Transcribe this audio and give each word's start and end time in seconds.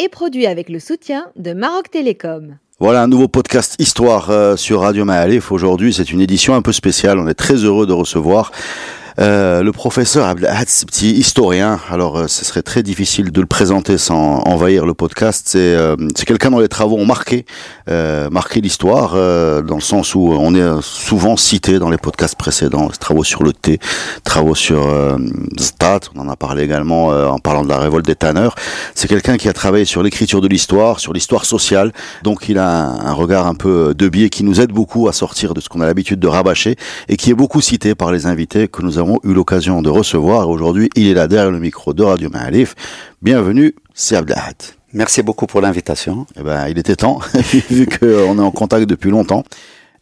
est 0.00 0.08
produit 0.08 0.46
avec 0.46 0.70
le 0.70 0.78
soutien 0.78 1.26
de 1.36 1.52
Maroc 1.52 1.90
Télécom. 1.90 2.56
Voilà 2.78 3.02
un 3.02 3.06
nouveau 3.06 3.28
podcast 3.28 3.76
Histoire 3.78 4.30
euh, 4.30 4.56
sur 4.56 4.80
Radio 4.80 5.04
Maalif. 5.04 5.52
Aujourd'hui, 5.52 5.92
c'est 5.92 6.10
une 6.10 6.22
édition 6.22 6.54
un 6.54 6.62
peu 6.62 6.72
spéciale. 6.72 7.18
On 7.18 7.28
est 7.28 7.34
très 7.34 7.56
heureux 7.56 7.86
de 7.86 7.92
recevoir 7.92 8.50
euh, 9.18 9.62
le 9.62 9.72
professeur 9.72 10.26
Abdelhad 10.26 10.68
Sibti, 10.68 11.12
historien. 11.12 11.80
Alors, 11.90 12.18
euh, 12.18 12.26
ce 12.28 12.44
serait 12.44 12.62
très 12.62 12.82
difficile 12.82 13.32
de 13.32 13.40
le 13.40 13.46
présenter 13.46 13.98
sans 13.98 14.40
envahir 14.46 14.86
le 14.86 14.94
podcast. 14.94 15.46
C'est 15.50 15.58
euh, 15.58 15.96
quelqu'un 16.26 16.50
dont 16.50 16.60
les 16.60 16.68
travaux 16.68 16.96
ont 16.96 17.06
marqué, 17.06 17.44
euh, 17.88 18.30
marqué 18.30 18.60
l'histoire, 18.60 19.12
euh, 19.14 19.62
dans 19.62 19.76
le 19.76 19.80
sens 19.80 20.14
où 20.14 20.32
on 20.32 20.54
est 20.54 20.82
souvent 20.82 21.36
cité 21.36 21.78
dans 21.78 21.90
les 21.90 21.98
podcasts 21.98 22.36
précédents. 22.36 22.88
Travaux 23.00 23.24
sur 23.24 23.42
le 23.42 23.52
thé, 23.52 23.78
travaux 24.24 24.54
sur 24.54 24.88
Stat. 25.58 26.00
On 26.14 26.20
en 26.20 26.28
a 26.28 26.36
parlé 26.36 26.62
également 26.62 27.08
en 27.08 27.38
parlant 27.38 27.64
de 27.64 27.68
la 27.68 27.78
révolte 27.78 28.06
des 28.06 28.14
tanneurs. 28.14 28.54
C'est 28.94 29.08
quelqu'un 29.08 29.36
qui 29.36 29.48
a 29.48 29.52
travaillé 29.52 29.84
sur 29.84 30.02
l'écriture 30.02 30.40
de 30.40 30.48
l'histoire, 30.48 31.00
sur 31.00 31.12
l'histoire 31.12 31.44
sociale. 31.44 31.92
Donc, 32.22 32.48
il 32.48 32.58
a 32.58 32.68
un, 32.68 33.06
un 33.06 33.12
regard 33.12 33.46
un 33.46 33.54
peu 33.54 33.94
de 33.94 34.08
biais 34.08 34.28
qui 34.28 34.44
nous 34.44 34.60
aide 34.60 34.72
beaucoup 34.72 35.08
à 35.08 35.12
sortir 35.12 35.54
de 35.54 35.60
ce 35.60 35.68
qu'on 35.68 35.80
a 35.80 35.86
l'habitude 35.86 36.20
de 36.20 36.28
rabâcher 36.28 36.76
et 37.08 37.16
qui 37.16 37.30
est 37.30 37.34
beaucoup 37.34 37.60
cité 37.60 37.94
par 37.94 38.12
les 38.12 38.26
invités 38.26 38.68
que 38.68 38.82
nous 38.82 38.98
avons 39.00 39.18
eu 39.24 39.32
l'occasion 39.32 39.82
de 39.82 39.90
recevoir. 39.90 40.48
Aujourd'hui, 40.48 40.90
il 40.94 41.08
est 41.08 41.14
là 41.14 41.26
derrière 41.26 41.50
le 41.50 41.58
micro 41.58 41.92
de 41.94 42.02
Radio 42.02 42.28
Maalif. 42.28 42.74
Bienvenue, 43.22 43.74
c'est 43.94 44.14
Abdelhad. 44.14 44.56
Merci 44.92 45.22
beaucoup 45.22 45.46
pour 45.46 45.60
l'invitation. 45.60 46.26
Eh 46.38 46.42
ben, 46.42 46.68
il 46.68 46.78
était 46.78 46.96
temps, 46.96 47.20
vu 47.70 47.86
qu'on 47.86 48.38
est 48.38 48.42
en 48.42 48.50
contact 48.50 48.88
depuis 48.88 49.10
longtemps. 49.10 49.42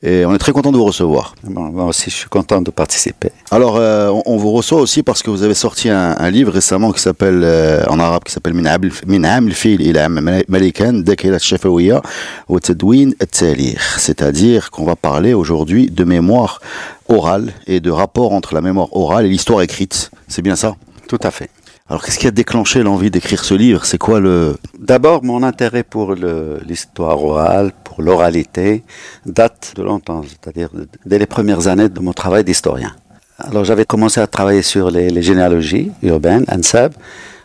Et 0.01 0.25
on 0.25 0.33
est 0.33 0.39
très 0.39 0.53
content 0.53 0.71
de 0.71 0.77
vous 0.77 0.85
recevoir. 0.85 1.35
Bon, 1.43 1.73
moi 1.73 1.87
aussi, 1.87 2.09
je 2.09 2.15
suis 2.15 2.29
content 2.29 2.61
de 2.61 2.71
participer. 2.71 3.31
Alors, 3.51 3.77
euh, 3.77 4.11
on, 4.11 4.23
on 4.27 4.37
vous 4.37 4.53
reçoit 4.53 4.81
aussi 4.81 5.03
parce 5.03 5.25
que 5.25 5.31
vous 5.31 5.43
avez 5.43 5.55
sorti 5.55 5.89
un, 5.89 6.15
un 6.17 6.31
livre 6.31 6.53
récemment 6.53 6.93
qui 6.93 7.01
s'appelle, 7.01 7.41
euh, 7.43 7.85
en 7.89 7.99
arabe, 7.99 8.23
qui 8.23 8.33
s'appelle 8.33 8.55
Min 8.55 8.67
Am 8.67 9.47
al-Fil 9.49 9.81
ila 9.81 10.09
Malikan, 10.09 10.93
Dakilat 10.93 11.41
Shafawiya, 11.41 12.01
wa 12.49 12.61
Tadwin 12.61 13.13
at-Talih. 13.19 13.77
C'est-à-dire 13.97 14.71
qu'on 14.71 14.85
va 14.85 14.95
parler 14.95 15.35
aujourd'hui 15.35 15.91
de 15.91 16.05
mémoire 16.05 16.61
orale 17.09 17.53
et 17.67 17.81
de 17.81 17.91
rapport 17.91 18.33
entre 18.33 18.55
la 18.55 18.61
mémoire 18.61 18.95
orale 18.97 19.27
et 19.27 19.29
l'histoire 19.29 19.63
écrite. 19.63 20.11
C'est 20.29 20.43
bien 20.43 20.57
ça? 20.57 20.77
Tout 21.09 21.19
à 21.23 21.31
fait. 21.31 21.51
Alors, 21.91 22.05
qu'est-ce 22.05 22.19
qui 22.19 22.27
a 22.27 22.31
déclenché 22.31 22.83
l'envie 22.83 23.11
d'écrire 23.11 23.43
ce 23.43 23.55
livre? 23.55 23.87
C'est 23.87 23.97
quoi 23.97 24.21
le... 24.21 24.59
D'abord, 24.79 25.25
mon 25.25 25.43
intérêt 25.43 25.83
pour 25.83 26.15
l'histoire 26.15 27.25
orale, 27.25 27.73
pour 27.83 28.03
l'oralité, 28.03 28.85
date 29.25 29.73
de 29.75 29.83
longtemps, 29.83 30.23
c'est-à-dire 30.23 30.69
dès 31.07 31.19
les 31.19 31.25
premières 31.25 31.67
années 31.67 31.89
de 31.89 32.01
mon 32.01 32.13
travail 32.13 32.45
d'historien. 32.45 32.95
Alors, 33.39 33.65
j'avais 33.65 33.87
commencé 33.87 34.21
à 34.21 34.27
travailler 34.27 34.61
sur 34.61 34.91
les, 34.91 35.09
les 35.09 35.23
généalogies 35.23 35.91
urbaines, 36.03 36.45
ANSAB, 36.49 36.93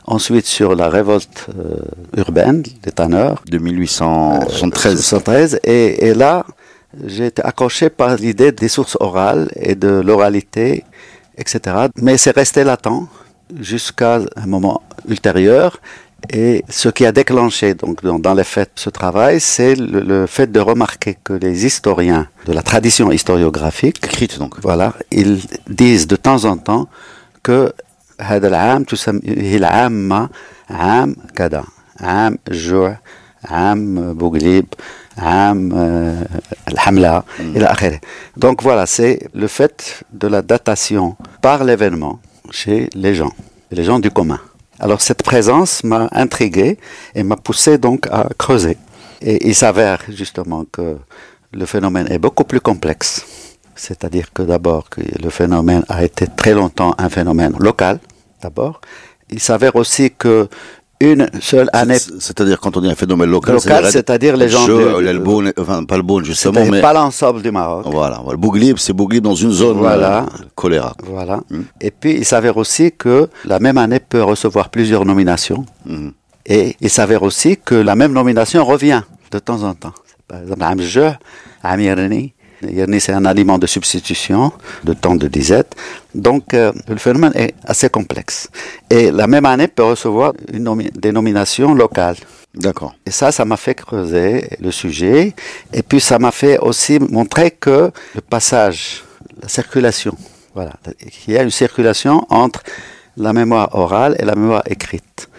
ensuite 0.06 0.46
sur 0.46 0.76
la 0.76 0.90
révolte 0.90 1.48
euh, 1.58 1.78
urbaine, 2.18 2.64
des 2.82 2.92
tanneurs, 2.92 3.44
de 3.50 3.58
1873 3.58 5.00
73. 5.00 5.60
Et, 5.64 6.08
et 6.08 6.14
là, 6.14 6.46
j'ai 7.07 7.27
été 7.27 7.43
accroché 7.43 7.91
par 7.91 8.17
l'idée 8.17 8.53
des 8.53 8.69
sources 8.69 8.97
orales 9.01 9.49
et 9.57 9.75
de 9.75 9.89
l'oralité, 9.89 10.85
etc. 11.37 11.59
Mais 11.97 12.17
c'est 12.17 12.35
resté 12.35 12.65
latent 12.65 13.07
jusqu'à 13.61 14.21
un 14.37 14.47
moment 14.47 14.83
ultérieur. 15.09 15.81
Et 16.31 16.65
ce 16.69 16.89
qui 16.89 17.07
a 17.07 17.13
déclenché 17.13 17.75
donc 17.75 18.03
dans, 18.03 18.19
dans 18.19 18.35
les 18.35 18.43
faits 18.45 18.73
ce 18.75 18.91
travail, 18.91 19.39
c'est 19.39 19.77
le, 19.77 20.01
le 20.01 20.27
fait 20.27 20.51
de 20.51 20.59
remarquer 20.59 21.17
que 21.23 21.33
les 21.33 21.65
historiens 21.65 22.27
de 22.47 22.53
la 22.53 22.63
tradition 22.63 23.13
historiographique, 23.13 24.05
écrite 24.05 24.39
donc. 24.39 24.55
voilà, 24.61 24.95
ils 25.13 25.41
disent 25.69 26.09
de 26.09 26.17
temps 26.17 26.45
en 26.45 26.57
temps 26.57 26.89
que 27.43 27.73
هذا 28.21 28.49
العام 28.49 28.85
تسمى 28.85 29.21
هي 29.25 29.57
العامة 29.57 30.29
عام 30.71 31.17
كذا 31.37 31.65
عام 32.01 32.39
الجوع 32.49 32.99
Am 33.48 34.14
Bouglib, 34.14 34.68
Am 35.18 35.74
euh, 35.76 36.24
Al-Hamla, 36.66 37.26
mm. 37.40 37.60
Donc 38.38 38.62
voilà, 38.64 38.86
c'est 38.86 39.28
le 39.34 39.48
fait 39.48 40.04
de 40.12 40.28
la 40.28 40.42
datation 40.42 41.16
par 41.42 41.64
l'événement 41.64 42.20
chez 42.52 42.90
les 42.96 43.14
gens, 43.16 43.34
les 43.72 43.84
gens 43.84 44.00
du 44.00 44.12
commun. 44.12 44.40
Alors 44.80 45.02
cette 45.02 45.24
présence 45.24 45.84
m'a 45.84 46.10
intrigué 46.12 46.78
et 47.16 47.24
m'a 47.24 47.36
poussé 47.38 47.78
donc 47.78 48.08
à 48.08 48.28
creuser. 48.38 48.78
Et 49.22 49.48
il 49.48 49.56
s'avère 49.56 50.00
justement 50.10 50.66
que 50.72 50.98
le 51.52 51.66
phénomène 51.66 52.08
est 52.12 52.18
beaucoup 52.18 52.44
plus 52.44 52.60
complexe. 52.60 53.26
C'est-à-dire 53.76 54.34
que 54.34 54.44
d'abord, 54.44 54.90
le 54.98 55.30
phénomène 55.30 55.84
a 55.90 56.04
été 56.04 56.28
très 56.28 56.54
longtemps 56.54 56.94
un 56.98 57.10
phénomène 57.10 57.56
local, 57.60 58.00
d'abord. 58.42 58.82
Il 59.30 59.40
s'avère 59.40 59.76
aussi 59.76 60.12
que 60.12 60.48
une 61.00 61.28
seule 61.42 61.70
année, 61.74 61.98
C'est- 62.00 62.14
C'est-à-dire 62.20 62.60
quand 62.60 62.78
on 62.78 62.82
dit 62.82 62.90
un 62.90 62.96
phénomène 62.96 63.30
local, 63.30 63.56
Local, 63.56 63.86
c'est-à-dire 63.92 64.38
les 64.38 64.48
gens 64.50 64.66
Je, 64.66 64.98
du- 65.00 65.04
l'Elboun, 65.04 65.52
enfin 65.60 65.84
pas 65.84 65.98
le 65.98 66.04
Beaune 66.04 66.24
justement, 66.24 66.64
mais 66.70 66.80
pas 66.82 66.94
l'ensemble 66.94 67.42
du 67.42 67.52
Maroc. 67.52 67.86
voilà, 67.92 68.22
voilà. 68.24 68.38
Bouglib, 68.38 68.78
c'est 68.78 68.94
Bouglib 68.94 69.24
dans 69.24 69.36
une 69.36 69.52
zone 69.52 69.78
Voilà. 69.80 70.24
euh, 70.24 70.46
choléra. 70.56 70.94
Voilà. 71.04 71.42
Mm. 71.50 71.60
Et 71.82 71.92
puis, 71.92 72.14
il 72.18 72.26
s'avère 72.26 72.56
aussi 72.58 72.92
que 72.92 73.28
la 73.46 73.60
même 73.60 73.78
année 73.78 74.00
peut 74.00 74.24
recevoir 74.24 74.70
plusieurs 74.70 75.06
nominations. 75.06 75.66
Mhm. 75.86 76.14
Et 76.46 76.76
il 76.82 76.90
s'avère 76.90 77.24
aussi 77.24 77.58
que 77.58 77.76
la 77.76 77.96
même 77.96 78.14
nomination 78.14 78.64
revient 78.66 79.02
de 79.32 79.40
temps 79.40 79.64
en 79.64 79.74
temps. 79.74 79.94
Par 80.28 80.42
exemple, 80.42 80.64
Am 80.64 80.80
Jeu, 80.82 81.12
Am 81.64 81.80
Yerni. 81.80 82.04
Yerni, 82.04 82.34
c'est 83.00 83.14
un 83.14 83.26
aliment 83.26 83.58
de 83.58 83.68
substitution 83.68 84.52
de 84.84 84.94
temps 84.94 85.16
de 85.16 85.28
disette. 85.28 85.76
Donc, 86.16 86.54
euh, 86.54 86.72
le 86.88 86.98
phénomène 86.98 87.32
est 87.36 87.54
assez 87.66 87.90
complexe. 87.90 88.50
Et 88.90 89.12
la 89.12 89.28
même 89.28 89.46
année 89.46 89.68
peut 89.68 89.84
recevoir 89.84 90.34
une 90.52 90.64
nominations 91.12 91.74
locales. 91.74 92.18
D'accord. 92.56 92.94
Et 93.06 93.12
ça, 93.12 93.32
ça 93.32 93.46
m'a 93.46 93.58
fait 93.58 93.74
creuser 93.76 94.48
le 94.60 94.72
sujet. 94.72 95.34
Et 95.74 95.82
puis, 95.84 96.00
ça 96.00 96.20
m'a 96.20 96.32
fait 96.32 96.58
aussi 96.60 97.00
montrer 97.00 97.52
que 97.52 97.92
le 98.16 98.22
passage, 98.22 99.04
la 99.42 99.48
circulation, 99.50 100.16
voilà, 100.54 100.74
qu'il 101.12 101.34
y 101.34 101.38
a 101.38 101.44
une 101.44 101.50
circulation 101.52 102.26
entre 102.30 102.62
la 103.18 103.34
mémoire 103.34 103.70
orale 103.74 104.16
et 104.20 104.26
la 104.26 104.36
mémoire 104.36 104.64
écrite, 104.68 105.30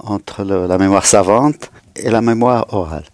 entre 0.00 0.42
le- 0.44 0.66
la 0.66 0.78
mémoire 0.78 1.06
savante 1.06 1.70
et 1.96 2.10
la 2.10 2.20
mémoire 2.22 2.66
orale. 2.74 3.04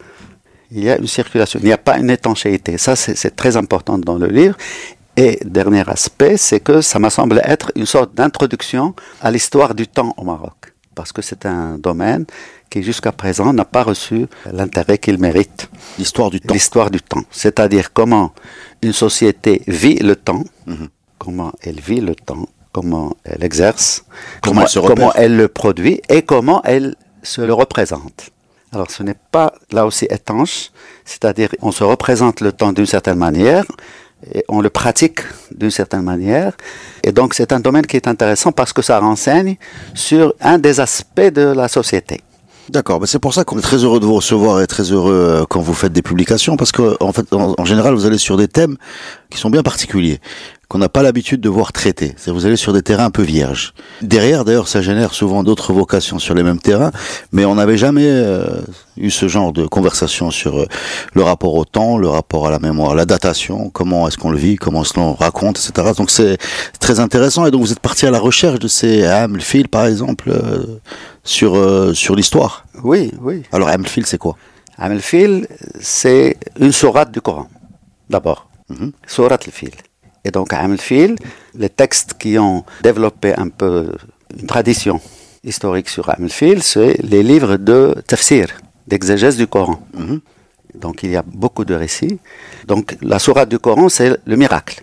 Il 0.70 0.82
y 0.84 0.90
a 0.90 0.96
une 0.98 1.06
circulation, 1.06 1.60
il 1.62 1.66
n'y 1.66 1.72
a 1.72 1.78
pas 1.78 1.98
une 1.98 2.10
étanchéité. 2.10 2.78
Ça, 2.78 2.96
c'est 2.96 3.36
très 3.36 3.56
important 3.56 3.98
dans 3.98 4.16
le 4.18 4.26
livre. 4.26 4.56
Et 5.16 5.38
dernier 5.44 5.84
aspect, 5.88 6.36
c'est 6.36 6.58
que 6.60 6.80
ça 6.80 6.98
m'a 6.98 7.10
semblé 7.10 7.40
être 7.44 7.70
une 7.76 7.86
sorte 7.86 8.14
d'introduction 8.14 8.94
à 9.20 9.30
l'histoire 9.30 9.74
du 9.74 9.86
temps 9.86 10.12
au 10.16 10.24
Maroc. 10.24 10.74
Parce 10.96 11.12
que 11.12 11.22
c'est 11.22 11.46
un 11.46 11.78
domaine 11.78 12.24
qui, 12.70 12.82
jusqu'à 12.82 13.12
présent, 13.12 13.52
n'a 13.52 13.64
pas 13.64 13.84
reçu 13.84 14.26
l'intérêt 14.52 14.98
qu'il 14.98 15.18
mérite. 15.18 15.68
L'histoire 15.98 16.30
du 16.30 16.40
temps. 16.40 16.54
L'histoire 16.54 16.90
du 16.90 17.00
temps. 17.00 17.22
C'est-à-dire 17.30 17.92
comment 17.92 18.32
une 18.82 18.92
société 18.92 19.62
vit 19.68 19.96
le 19.96 20.16
temps, 20.16 20.42
Mhm. 20.66 20.88
comment 21.18 21.52
elle 21.62 21.80
vit 21.80 22.00
le 22.00 22.14
temps, 22.16 22.48
comment 22.72 23.14
elle 23.24 23.44
exerce, 23.44 24.04
Comment 24.42 24.62
elle 24.62 24.68
se 24.68 24.78
comment 24.80 25.12
elle 25.14 25.36
le 25.36 25.46
produit 25.48 26.00
et 26.08 26.22
comment 26.22 26.60
elle 26.64 26.96
se 27.22 27.40
le 27.40 27.54
représente. 27.54 28.30
Alors 28.74 28.90
ce 28.90 29.02
n'est 29.02 29.16
pas 29.30 29.54
là 29.70 29.86
aussi 29.86 30.06
étanche, 30.06 30.70
c'est-à-dire 31.04 31.50
on 31.62 31.70
se 31.70 31.84
représente 31.84 32.40
le 32.40 32.52
temps 32.52 32.72
d'une 32.72 32.86
certaine 32.86 33.18
manière 33.18 33.64
et 34.32 34.44
on 34.48 34.60
le 34.60 34.70
pratique 34.70 35.20
d'une 35.54 35.70
certaine 35.70 36.02
manière. 36.02 36.52
Et 37.02 37.12
donc 37.12 37.34
c'est 37.34 37.52
un 37.52 37.60
domaine 37.60 37.86
qui 37.86 37.96
est 37.96 38.08
intéressant 38.08 38.52
parce 38.52 38.72
que 38.72 38.82
ça 38.82 38.98
renseigne 38.98 39.56
sur 39.94 40.34
un 40.40 40.58
des 40.58 40.80
aspects 40.80 41.20
de 41.20 41.42
la 41.42 41.68
société. 41.68 42.22
D'accord, 42.70 42.98
bah 42.98 43.06
c'est 43.06 43.18
pour 43.18 43.34
ça 43.34 43.44
qu'on 43.44 43.58
est 43.58 43.62
très 43.62 43.76
heureux 43.76 44.00
de 44.00 44.06
vous 44.06 44.14
recevoir 44.14 44.62
et 44.62 44.66
très 44.66 44.84
heureux 44.84 45.12
euh, 45.12 45.44
quand 45.46 45.60
vous 45.60 45.74
faites 45.74 45.92
des 45.92 46.00
publications 46.00 46.56
parce 46.56 46.72
que 46.72 46.96
fait 47.12 47.34
en 47.34 47.64
général 47.66 47.94
vous 47.94 48.06
allez 48.06 48.16
sur 48.16 48.38
des 48.38 48.48
thèmes 48.48 48.78
qui 49.28 49.36
sont 49.36 49.50
bien 49.50 49.62
particuliers 49.62 50.18
qu'on 50.74 50.78
n'a 50.78 50.88
pas 50.88 51.04
l'habitude 51.04 51.40
de 51.40 51.48
voir 51.48 51.72
traités. 51.72 52.14
C'est 52.16 52.32
vous 52.32 52.46
allez 52.46 52.56
sur 52.56 52.72
des 52.72 52.82
terrains 52.82 53.04
un 53.04 53.10
peu 53.12 53.22
vierges. 53.22 53.74
Derrière 54.02 54.44
d'ailleurs 54.44 54.66
ça 54.66 54.82
génère 54.82 55.14
souvent 55.14 55.44
d'autres 55.44 55.72
vocations 55.72 56.18
sur 56.18 56.34
les 56.34 56.42
mêmes 56.42 56.58
terrains, 56.58 56.90
mais 57.30 57.44
on 57.44 57.54
n'avait 57.54 57.76
jamais 57.76 58.08
euh, 58.08 58.60
eu 58.96 59.10
ce 59.10 59.28
genre 59.28 59.52
de 59.52 59.68
conversation 59.68 60.32
sur 60.32 60.58
euh, 60.58 60.66
le 61.12 61.22
rapport 61.22 61.54
au 61.54 61.64
temps, 61.64 61.96
le 61.96 62.08
rapport 62.08 62.48
à 62.48 62.50
la 62.50 62.58
mémoire, 62.58 62.96
la 62.96 63.04
datation, 63.04 63.70
comment 63.70 64.08
est-ce 64.08 64.18
qu'on 64.18 64.32
le 64.32 64.36
vit, 64.36 64.56
comment 64.56 64.82
est-ce 64.82 64.94
qu'on 64.94 65.12
raconte, 65.12 65.60
etc. 65.60 65.92
Donc 65.96 66.10
c'est 66.10 66.38
très 66.80 66.98
intéressant 66.98 67.46
et 67.46 67.52
donc 67.52 67.60
vous 67.60 67.70
êtes 67.70 67.78
parti 67.78 68.04
à 68.06 68.10
la 68.10 68.18
recherche 68.18 68.58
de 68.58 68.66
ces 68.66 69.04
Hamilfield 69.04 69.68
par 69.68 69.86
exemple 69.86 70.30
euh, 70.30 70.80
sur 71.22 71.56
sur 71.94 72.16
l'histoire. 72.16 72.66
Oui, 72.82 73.12
oui. 73.20 73.44
Alors 73.52 73.68
Hamilfield 73.68 74.08
c'est 74.08 74.18
quoi? 74.18 74.36
Am 74.78 74.90
al-Fil, 74.90 75.46
c'est 75.78 76.36
une 76.58 76.72
sourate 76.72 77.12
du 77.12 77.20
Coran, 77.20 77.46
d'abord. 78.10 78.48
Mhm. 78.68 78.90
Sourate 79.06 79.44
al-Fil. 79.46 79.70
Et 80.24 80.30
donc, 80.30 80.52
Am 80.52 80.72
al-Fil, 80.72 81.16
les 81.54 81.68
textes 81.68 82.14
qui 82.14 82.38
ont 82.38 82.64
développé 82.82 83.34
un 83.36 83.48
peu 83.48 83.92
une 84.38 84.46
tradition 84.46 85.00
historique 85.44 85.88
sur 85.88 86.08
Am 86.08 86.24
al-Fil, 86.24 86.62
c'est 86.62 86.96
les 87.02 87.22
livres 87.22 87.56
de 87.56 87.94
tafsir, 88.06 88.48
d'exégèse 88.86 89.36
du 89.36 89.46
Coran. 89.46 89.80
Mhm. 89.94 90.20
Donc, 90.74 91.02
il 91.02 91.10
y 91.10 91.16
a 91.16 91.22
beaucoup 91.22 91.64
de 91.64 91.74
récits. 91.74 92.18
Donc, 92.66 92.96
la 93.02 93.18
sourate 93.18 93.48
du 93.48 93.58
Coran, 93.58 93.88
c'est 93.88 94.18
le 94.24 94.36
miracle. 94.36 94.82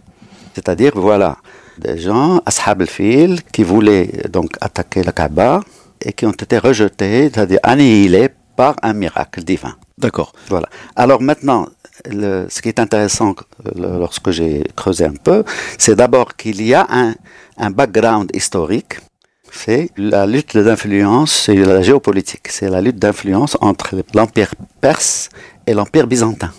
C'est-à-dire, 0.53 0.93
voilà, 0.95 1.37
des 1.77 1.97
gens, 1.97 2.41
Ashab 2.45 2.81
al-Fil, 2.81 3.43
qui 3.51 3.63
voulaient 3.63 4.09
donc 4.29 4.51
attaquer 4.61 5.03
la 5.03 5.11
Kaaba 5.11 5.61
et 5.99 6.13
qui 6.13 6.25
ont 6.25 6.31
été 6.31 6.57
rejetés, 6.57 7.29
c'est-à-dire 7.33 7.59
annihilés 7.63 8.29
par 8.55 8.75
un 8.83 8.93
miracle 8.93 9.43
divin. 9.43 9.75
D'accord. 9.97 10.33
Voilà. 10.49 10.67
Alors 10.95 11.21
maintenant, 11.21 11.67
le- 12.09 12.47
ce 12.49 12.61
qui 12.61 12.69
est 12.69 12.79
intéressant 12.79 13.35
euh, 13.65 13.99
lorsque 13.99 14.31
j'ai 14.31 14.63
creusé 14.75 15.05
un 15.05 15.13
peu, 15.23 15.43
c'est 15.77 15.95
d'abord 15.95 16.35
qu'il 16.35 16.61
y 16.61 16.73
a 16.73 16.85
un, 16.89 17.13
un 17.57 17.71
background 17.71 18.29
historique. 18.33 18.99
C'est 19.51 19.89
la 19.97 20.25
lutte 20.25 20.57
d'influence, 20.57 21.31
c'est 21.45 21.55
la 21.55 21.81
géopolitique, 21.81 22.47
c'est 22.49 22.69
la 22.69 22.79
lutte 22.81 22.97
d'influence 22.99 23.57
entre 23.59 24.01
l'empire 24.13 24.53
perse 24.79 25.27
et 25.67 25.73
l'empire 25.73 26.07
byzantin. 26.07 26.51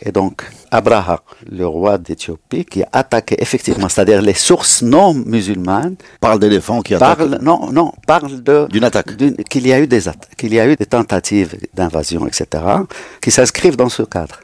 Et 0.00 0.12
donc, 0.12 0.44
Abraha, 0.70 1.20
le 1.50 1.66
roi 1.66 1.98
d'Éthiopie, 1.98 2.64
qui 2.64 2.84
a 2.84 2.88
attaqué 2.92 3.34
effectivement, 3.42 3.88
c'est-à-dire 3.88 4.22
les 4.22 4.34
sources 4.34 4.82
non 4.82 5.12
musulmanes, 5.12 5.96
Parle 6.20 6.38
d'éléphants 6.38 6.82
qui 6.82 6.94
attaquent. 6.94 7.18
parle, 7.18 7.38
non, 7.42 7.72
non, 7.72 7.92
parle 8.06 8.40
de, 8.40 8.68
D'une 8.70 8.84
attaque. 8.84 9.16
qu'il 9.50 9.66
y 9.66 9.72
a 9.72 9.80
eu 9.80 9.88
des 9.88 10.02
qu'il 10.36 10.54
y 10.54 10.60
a 10.60 10.68
eu 10.68 10.76
des 10.76 10.86
tentatives 10.86 11.56
d'invasion, 11.74 12.28
etc., 12.28 12.46
qui 13.20 13.32
s'inscrivent 13.32 13.76
dans 13.76 13.88
ce 13.88 14.04
cadre, 14.04 14.38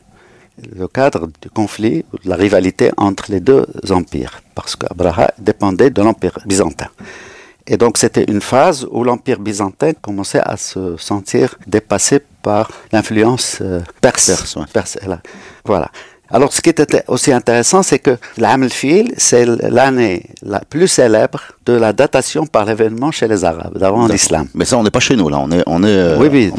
le 0.59 0.87
cadre 0.89 1.29
du 1.41 1.51
conflit, 1.51 2.05
de 2.25 2.29
la 2.29 2.37
rivalité 2.37 2.91
entre 2.97 3.31
les 3.31 3.41
deux 3.41 3.67
empires, 3.91 4.41
parce 4.55 4.77
qu'Abraha 4.77 5.33
dépendait 5.39 5.91
de 5.91 6.03
l'empire 6.03 6.39
byzantin. 6.47 6.89
Et 7.67 7.77
donc 7.77 7.97
c'était 7.97 8.25
une 8.25 8.43
phase 8.43 8.87
où 8.91 9.05
l'empire 9.05 9.41
byzantin 9.41 9.93
commençait 9.95 10.43
à 10.43 10.57
se 10.57 10.97
sentir 10.99 11.57
dépassé 11.67 12.21
par 12.43 12.71
l'influence 12.93 13.59
euh, 13.63 13.81
perse. 14.03 14.27
Perse, 14.27 14.57
ouais. 14.57 15.17
Voilà. 15.65 15.91
Alors, 16.31 16.53
ce 16.53 16.61
qui 16.63 16.71
était 16.71 17.05
aussi 17.07 17.33
intéressant, 17.33 17.83
c'est 17.83 17.99
que 17.99 18.17
l'Am 18.39 18.63
al-Fil, 18.63 19.13
c'est 19.17 19.45
l'année 19.45 20.25
la 20.43 20.61
plus 20.61 20.89
célèbre 20.89 21.41
de 21.67 21.75
la 21.75 21.93
datation 21.93 22.47
par 22.47 22.65
l'événement 22.65 23.11
chez 23.13 23.29
les 23.29 23.45
Arabes, 23.45 23.77
d'avant 23.79 24.09
l'islam. 24.15 24.49
Mais 24.55 24.65
ça, 24.65 24.79
on 24.79 24.83
n'est 24.83 24.91
pas 24.91 25.01
chez 25.01 25.17
nous, 25.17 25.29
là. 25.29 25.39
On 25.39 25.51
est, 25.53 25.63
on 25.67 25.83
est. 25.85 25.89
euh, 25.89 26.17
Oui, 26.19 26.29
oui, 26.33 26.51
on. 26.55 26.57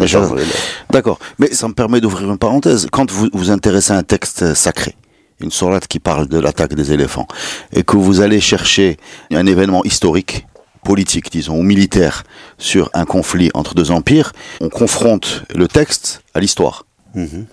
D'accord. 0.91 1.19
Mais 1.39 1.51
ça 1.51 1.67
me 1.67 1.73
permet 1.73 1.99
d'ouvrir 1.99 2.29
une 2.31 2.37
parenthèse. 2.37 2.87
Quand 2.91 3.09
vous 3.11 3.27
vous 3.33 3.49
intéressez 3.49 3.91
à 3.91 3.97
un 3.97 4.03
texte 4.03 4.53
sacré, 4.53 4.95
une 5.41 5.51
sourate 5.51 5.87
qui 5.87 5.99
parle 5.99 6.27
de 6.27 6.39
l'attaque 6.39 6.75
des 6.75 6.93
éléphants, 6.93 7.27
et 7.73 7.83
que 7.83 7.97
vous 7.97 8.21
allez 8.21 8.39
chercher 8.39 8.97
un 9.33 9.45
événement 9.47 9.83
historique, 9.83 10.45
politique, 10.83 11.31
disons, 11.31 11.57
ou 11.57 11.63
militaire, 11.63 12.23
sur 12.59 12.91
un 12.93 13.05
conflit 13.05 13.49
entre 13.55 13.73
deux 13.73 13.89
empires, 13.89 14.31
on 14.61 14.69
confronte 14.69 15.41
le 15.55 15.67
texte 15.67 16.21
à 16.35 16.39
l'histoire. 16.39 16.85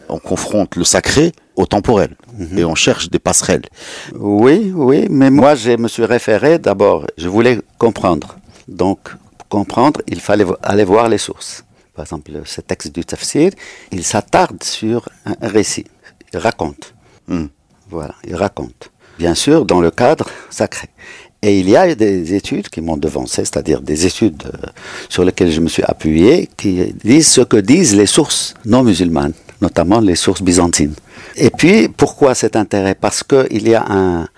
On 0.08 0.18
confronte 0.18 0.76
le 0.76 0.84
sacré 0.84 1.32
au 1.56 1.66
temporel. 1.66 2.16
Et 2.56 2.64
on 2.64 2.74
cherche 2.74 3.10
des 3.10 3.18
passerelles. 3.18 3.66
Oui, 4.14 4.72
oui, 4.74 5.06
mais 5.10 5.30
moi, 5.30 5.54
je 5.54 5.76
me 5.76 5.88
suis 5.88 6.04
référé 6.04 6.58
d'abord, 6.58 7.06
je 7.16 7.28
voulais 7.28 7.60
comprendre. 7.78 8.36
Donc, 8.68 9.00
pour 9.38 9.48
comprendre, 9.48 10.00
il 10.08 10.20
fallait 10.20 10.46
aller 10.62 10.84
voir 10.84 11.08
les 11.08 11.18
sources. 11.18 11.64
Par 11.94 12.04
exemple, 12.04 12.30
ce 12.44 12.60
texte 12.62 12.94
du 12.94 13.04
tafsir, 13.04 13.52
il 13.90 14.02
s'attarde 14.02 14.62
sur 14.62 15.08
un 15.26 15.36
récit. 15.46 15.84
Il 16.32 16.38
raconte. 16.38 16.94
Hmm. 17.28 17.46
Voilà, 17.90 18.14
il 18.26 18.34
raconte. 18.34 18.90
Bien 19.18 19.34
sûr, 19.34 19.66
dans 19.66 19.80
le 19.80 19.90
cadre 19.90 20.26
sacré. 20.48 20.88
Et 21.42 21.58
il 21.58 21.68
y 21.68 21.76
a 21.76 21.92
des 21.94 22.34
études 22.34 22.68
qui 22.68 22.80
m'ont 22.80 22.96
devancé, 22.96 23.44
c'est-à-dire 23.44 23.80
des 23.80 24.06
études 24.06 24.44
euh, 24.46 24.68
sur 25.08 25.24
lesquelles 25.24 25.50
je 25.50 25.60
me 25.60 25.68
suis 25.68 25.82
appuyé, 25.82 26.48
qui 26.56 26.94
disent 27.04 27.28
ce 27.28 27.40
que 27.40 27.56
disent 27.56 27.96
les 27.96 28.06
sources 28.06 28.54
non 28.64 28.84
musulmanes, 28.84 29.32
notamment 29.62 30.00
les 30.00 30.16
sources 30.16 30.42
byzantines. 30.42 30.94
Et 31.36 31.50
puis, 31.50 31.88
pourquoi 31.88 32.34
cet 32.34 32.56
intérêt? 32.56 32.94
Parce 32.94 33.22
qu'il 33.22 33.68
y 33.68 33.74
a 33.74 33.84
un, 33.88 34.28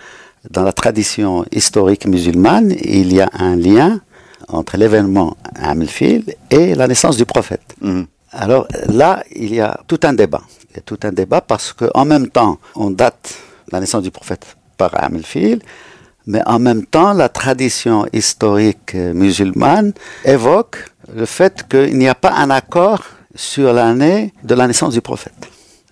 dans 0.50 0.62
la 0.62 0.72
tradition 0.72 1.44
historique 1.50 2.06
musulmane, 2.06 2.72
il 2.82 3.12
y 3.12 3.20
a 3.20 3.28
un 3.32 3.56
lien 3.56 4.00
entre 4.48 4.76
l'événement 4.76 5.36
Amilfil 5.56 6.34
et 6.50 6.74
la 6.74 6.86
naissance 6.86 7.16
du 7.16 7.24
prophète. 7.24 7.74
Mhm. 7.80 8.06
Alors 8.30 8.66
là, 8.88 9.22
il 9.34 9.54
y 9.54 9.60
a 9.60 9.80
tout 9.86 10.00
un 10.02 10.12
débat. 10.12 10.42
Il 10.70 10.76
y 10.76 10.78
a 10.78 10.82
tout 10.82 10.98
un 11.04 11.12
débat 11.12 11.40
parce 11.40 11.72
qu'en 11.72 12.04
même 12.04 12.28
temps, 12.28 12.58
on 12.74 12.90
date 12.90 13.34
la 13.72 13.80
naissance 13.80 14.02
du 14.02 14.10
prophète 14.10 14.44
par 14.76 14.90
Amilfil, 15.02 15.60
mais 16.26 16.42
en 16.46 16.58
même 16.58 16.84
temps, 16.84 17.12
la 17.12 17.28
tradition 17.28 18.06
historique 18.12 18.94
musulmane 18.94 19.92
évoque 20.24 20.76
le 21.14 21.26
fait 21.26 21.66
qu'il 21.68 21.96
n'y 21.96 22.08
a 22.08 22.14
pas 22.14 22.32
un 22.32 22.50
accord 22.50 23.02
sur 23.34 23.72
l'année 23.72 24.32
de 24.42 24.54
la 24.54 24.66
naissance 24.66 24.94
du 24.94 25.00
prophète. 25.00 25.48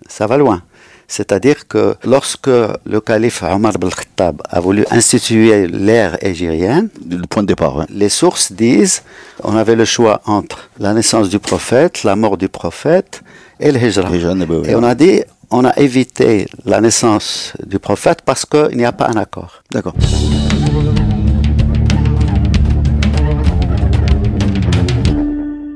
Ça 0.07 0.27
va 0.27 0.37
loin. 0.37 0.61
C'est-à-dire 1.07 1.67
que 1.67 1.95
lorsque 2.05 2.47
le 2.47 2.99
calife 3.01 3.43
Omar 3.43 3.73
ibn 3.75 3.89
Khattab 3.89 4.41
a 4.49 4.59
voulu 4.59 4.85
instituer 4.89 5.67
l'ère 5.67 6.17
égérienne, 6.25 6.89
Le 7.09 7.27
point 7.27 7.43
de 7.43 7.47
départ, 7.47 7.85
les 7.89 8.09
sources 8.09 8.51
disent 8.51 9.03
on 9.43 9.55
avait 9.55 9.75
le 9.75 9.85
choix 9.85 10.21
entre 10.25 10.69
la 10.79 10.93
naissance 10.93 11.29
du 11.29 11.39
prophète, 11.39 12.03
la 12.03 12.15
mort 12.15 12.37
du 12.37 12.49
prophète 12.49 13.21
et 13.59 13.71
le 13.71 13.79
hijra. 13.79 14.09
Et 14.65 14.75
on 14.75 14.83
a 14.83 14.95
dit 14.95 15.21
on 15.51 15.65
a 15.65 15.77
évité 15.77 16.47
la 16.65 16.81
naissance 16.81 17.53
du 17.63 17.77
prophète 17.77 18.21
parce 18.25 18.45
qu'il 18.45 18.75
n'y 18.77 18.85
a 18.85 18.91
pas 18.91 19.07
un 19.07 19.17
accord. 19.17 19.61
D'accord. 19.71 19.93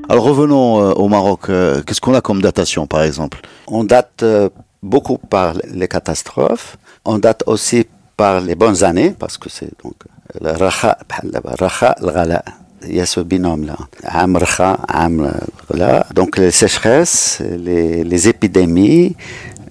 Alors 0.09 0.23
revenons 0.23 0.79
euh, 0.81 0.91
au 0.93 1.07
Maroc. 1.07 1.49
Euh, 1.49 1.81
Qu'est-ce 1.85 2.01
qu'on 2.01 2.13
a 2.13 2.21
comme 2.21 2.41
datation, 2.41 2.87
par 2.87 3.03
exemple? 3.03 3.39
On 3.67 3.83
date 3.83 4.23
euh, 4.23 4.49
beaucoup 4.81 5.17
par 5.17 5.55
les 5.73 5.87
catastrophes, 5.87 6.77
on 7.05 7.17
date 7.17 7.43
aussi 7.45 7.85
par 8.15 8.39
les 8.41 8.55
bonnes 8.55 8.83
années 8.83 9.13
parce 9.17 9.37
que 9.37 9.49
c'est 9.49 9.69
donc 9.83 9.95
le 10.41 10.51
racha, 10.51 10.97
le 11.23 11.39
racha, 11.57 11.95
ghala. 12.01 12.43
Il 12.87 12.95
y 12.95 13.01
a 13.01 13.05
ce 13.05 13.19
binôme-là. 13.21 13.75
Am 14.03 14.35
racha, 14.37 14.77
am 14.87 15.31
ghala. 15.71 16.05
Donc 16.13 16.37
les 16.37 16.51
sécheresses, 16.51 17.41
les, 17.41 18.03
les 18.03 18.27
épidémies, 18.29 19.15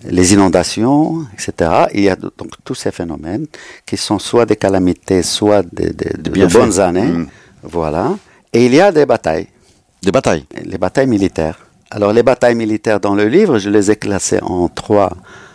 les 0.05 0.33
inondations, 0.35 1.25
etc. 1.33 1.71
Il 1.95 2.03
y 2.03 2.09
a 2.11 2.17
donc 2.17 2.51
tous 2.65 2.75
ces 2.75 2.91
phénomènes 2.93 3.47
qui 3.87 3.97
sont 3.97 4.19
soit 4.19 4.45
des 4.45 4.57
calamités, 4.57 5.23
soit 5.23 5.63
des, 5.63 5.91
des- 5.93 6.11
de, 6.19 6.23
de 6.23 6.31
bienfaits. 6.31 6.53
bonnes 6.59 6.81
années. 6.81 7.07
Mm. 7.07 7.27
Voilà. 7.63 8.11
Et 8.53 8.67
il 8.67 8.75
y 8.75 8.81
a 8.81 8.93
des 8.93 9.07
batailles 9.07 9.49
Batailles. 10.11 10.45
les 10.65 10.79
batailles 10.79 11.07
militaires. 11.07 11.59
Alors 11.91 12.13
les 12.13 12.23
batailles 12.23 12.55
militaires 12.55 13.01
dans 13.01 13.15
le 13.15 13.27
livre, 13.29 13.59
je 13.59 13.71
les 13.71 13.91
ai 13.91 13.97
classées 13.97 14.41
en 14.43 14.69
trois 14.69 15.13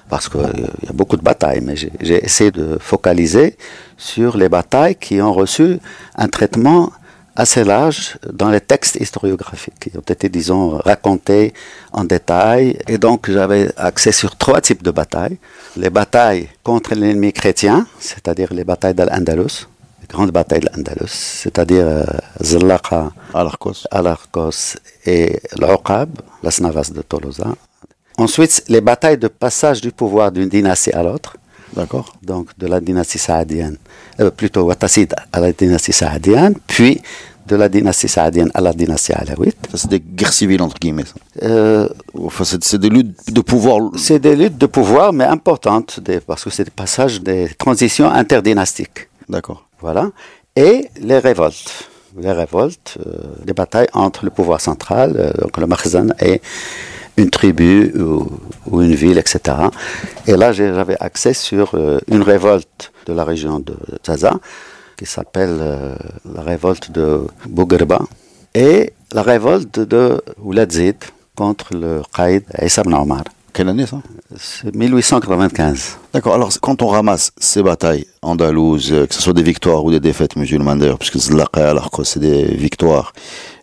parce 0.09 0.27
qu'il 0.27 0.41
y 0.41 0.89
a 0.89 0.93
beaucoup 0.93 1.15
de 1.15 1.21
batailles, 1.21 1.61
mais 1.61 1.75
j'ai 1.75 1.91
j'ai 2.01 2.23
essayé 2.23 2.51
de 2.51 2.77
focaliser 2.79 3.55
sur 3.97 4.35
les 4.37 4.49
batailles 4.49 4.95
qui 4.95 5.21
ont 5.21 5.33
reçu 5.33 5.79
un 6.15 6.27
traitement 6.27 6.91
assez 7.35 7.63
large 7.63 8.17
dans 8.31 8.49
les 8.49 8.61
textes 8.61 8.97
historiographiques, 8.97 9.79
qui 9.79 9.97
ont 9.97 10.01
été, 10.01 10.29
disons, 10.29 10.77
racontés 10.77 11.53
en 11.93 12.03
détail. 12.03 12.77
Et 12.87 12.97
donc 12.97 13.29
j'avais 13.29 13.71
accès 13.77 14.11
sur 14.11 14.35
trois 14.35 14.61
types 14.61 14.83
de 14.83 14.91
batailles. 14.91 15.37
Les 15.77 15.89
batailles 15.89 16.49
contre 16.63 16.93
l'ennemi 16.95 17.31
chrétien, 17.33 17.87
c'est-à-dire 17.99 18.53
les 18.53 18.63
batailles 18.63 18.93
d'Al-Andalus, 18.93 19.67
les 20.11 20.17
grandes 20.17 20.31
batailles 20.31 20.59
d'Al-Andalus, 20.59 21.07
c'est-à-dire 21.09 21.85
euh, 21.87 22.03
Al-Arcos. 23.33 23.85
Al-Arcos 23.91 24.75
et 25.05 25.39
l'Uqab, 25.57 26.09
las 26.43 26.59
Navas 26.59 26.91
de 26.93 27.01
Tolosa. 27.01 27.47
Ensuite, 28.17 28.63
les 28.67 28.81
batailles 28.81 29.17
de 29.17 29.29
passage 29.29 29.79
du 29.81 29.91
pouvoir 29.91 30.31
d'une 30.31 30.49
dynastie 30.49 30.91
à 30.91 31.01
l'autre, 31.01 31.37
D'accord. 31.73 32.13
donc 32.21 32.49
de 32.57 32.67
la 32.67 32.79
dynastie 32.81 33.19
saadienne, 33.19 33.77
euh, 34.19 34.29
plutôt 34.31 34.63
Wattasid 34.63 35.13
à 35.31 35.39
la 35.39 35.53
dynastie 35.53 35.93
saadienne, 35.93 36.55
puis 36.67 37.01
de 37.47 37.55
la 37.55 37.69
dynastie 37.69 38.09
saadienne 38.09 38.51
à 38.53 38.59
la 38.61 38.73
dynastie 38.73 39.13
alawite. 39.13 39.57
Ça, 39.71 39.77
c'est 39.77 39.89
des 39.89 39.99
guerres 40.01 40.33
civiles, 40.33 40.61
entre 40.61 40.77
guillemets. 40.77 41.05
Euh, 41.41 41.87
Enfin, 42.19 42.43
c'est 42.43 42.63
c'est 42.63 42.77
des 42.77 42.89
luttes 42.89 43.31
de 43.33 43.41
pouvoir. 43.41 43.77
c'est 43.97 44.19
des 44.19 44.35
luttes 44.35 44.57
de 44.57 44.65
pouvoir, 44.67 45.13
mais 45.13 45.23
importantes, 45.23 45.99
des- 46.01 46.19
parce 46.19 46.43
que 46.43 46.49
c'est 46.49 46.65
des 46.65 46.69
passages 46.83 47.21
des 47.21 47.49
transitions 47.57 48.09
interdynastiques. 48.11 49.07
D'accord. 49.29 49.65
Voilà. 49.81 50.11
Et 50.55 50.87
les 50.99 51.19
révoltes. 51.19 51.89
Les 52.17 52.31
révoltes, 52.31 52.97
euh, 53.05 53.53
batailles 53.53 53.87
entre 53.93 54.25
le 54.25 54.31
pouvoir 54.31 54.59
central, 54.59 55.15
euh, 55.15 55.31
donc 55.41 55.57
le 55.57 55.65
Makhzan, 55.65 56.09
et 56.19 56.41
une 57.17 57.29
tribu 57.29 57.93
ou, 58.69 58.81
une 58.81 58.95
ville, 58.95 59.17
etc. 59.17 59.39
Et 60.27 60.35
là, 60.35 60.51
j'avais 60.53 60.97
accès 60.99 61.33
sur 61.33 61.71
euh, 61.73 61.99
une 62.07 62.21
révolte 62.21 62.91
de 63.05 63.13
la 63.13 63.23
région 63.23 63.59
de 63.59 63.75
Zaza, 64.05 64.33
qui 64.97 65.05
s'appelle 65.05 65.57
euh, 65.61 65.95
la 66.35 66.41
révolte 66.41 66.91
de 66.91 67.21
Bougerba, 67.47 68.01
et 68.53 68.93
la 69.13 69.23
révolte 69.23 69.79
de 69.79 70.21
Ouladzid 70.43 70.97
contre 71.35 71.73
le 71.73 72.01
Qaïd 72.15 72.43
Issa 72.61 72.83
Omar. 72.85 73.23
Quelle 73.53 73.67
année 73.69 73.85
ça? 73.85 74.01
C'est 74.37 74.73
1895. 74.73 75.97
D'accord. 76.13 76.33
Alors, 76.35 76.49
quand 76.61 76.81
on 76.81 76.87
ramasse 76.87 77.31
ces 77.37 77.61
batailles 77.61 78.05
andalouses, 78.21 78.91
euh, 78.93 79.05
que 79.07 79.13
ce 79.13 79.21
soit 79.21 79.33
des 79.33 79.43
victoires 79.43 79.83
ou 79.83 79.91
des 79.91 79.99
défaites 79.99 80.35
musulmanes 80.37 80.79
d'ailleurs, 80.79 80.97
puisque 80.99 81.17
Zlaqa 81.17 81.69
alors 81.69 81.91
que 81.91 82.03
c'est 82.03 82.19
des 82.19 82.45
victoires, 82.45 83.11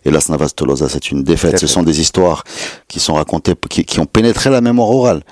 et 0.05 0.11
la 0.11 0.19
Snavas 0.21 0.49
Tolosa, 0.55 0.87
c'est 0.89 1.11
une 1.11 1.23
défaite. 1.23 1.57
Ce 1.59 1.67
sont 1.67 1.83
des 1.83 1.99
histoires 2.01 2.43
qui 2.87 2.99
sont 2.99 3.15
racontées, 3.15 3.53
qui, 3.69 3.83
qui 3.83 3.99
ont 3.99 4.05
pénétré 4.05 4.49
la 4.49 4.61
mémoire 4.61 4.89
orale. 4.89 5.23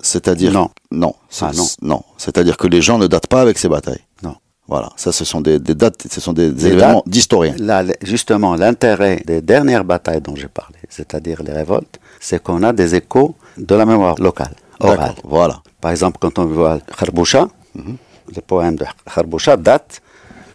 C'est-à-dire 0.00 0.52
Non. 0.52 0.70
non, 0.90 1.14
Ah, 1.42 1.50
non. 1.54 1.66
non. 1.82 2.02
C'est-à-dire 2.16 2.56
que 2.56 2.66
les 2.66 2.80
gens 2.80 2.96
ne 2.98 3.06
datent 3.06 3.26
pas 3.26 3.42
avec 3.42 3.58
ces 3.58 3.68
batailles. 3.68 4.00
Non. 4.22 4.34
Voilà, 4.66 4.90
ça, 4.96 5.12
ce 5.12 5.24
sont 5.24 5.40
des, 5.42 5.58
des 5.58 5.74
dates, 5.74 6.06
ce 6.10 6.20
sont 6.20 6.32
des, 6.32 6.50
Des 6.52 6.68
événements 6.68 6.94
dates. 7.04 7.08
d'historiens. 7.08 7.54
Là, 7.58 7.84
justement, 8.02 8.54
l'intérêt 8.54 9.22
des 9.26 9.42
dernières 9.42 9.84
batailles 9.84 10.20
dont 10.22 10.34
j'ai 10.36 10.48
parlé, 10.48 10.76
c'est-à-dire 10.90 11.42
les 11.42 11.52
révoltes, 11.52 11.98
c'est 12.20 12.42
qu'on 12.42 12.62
a 12.62 12.72
des 12.72 12.94
échos 12.94 13.34
de 13.56 13.74
la 13.74 13.86
mémoire 13.86 14.16
locale, 14.20 14.54
orale. 14.80 15.14
Voilà. 15.24 15.62
Par 15.80 15.90
exemple, 15.90 16.18
quand 16.20 16.38
on 16.38 16.46
voit 16.46 16.78
Kharboucha, 16.98 17.48
le 17.74 18.40
poème 18.46 18.76
de 18.76 18.84
Kharboucha 19.12 19.56
date, 19.56 20.02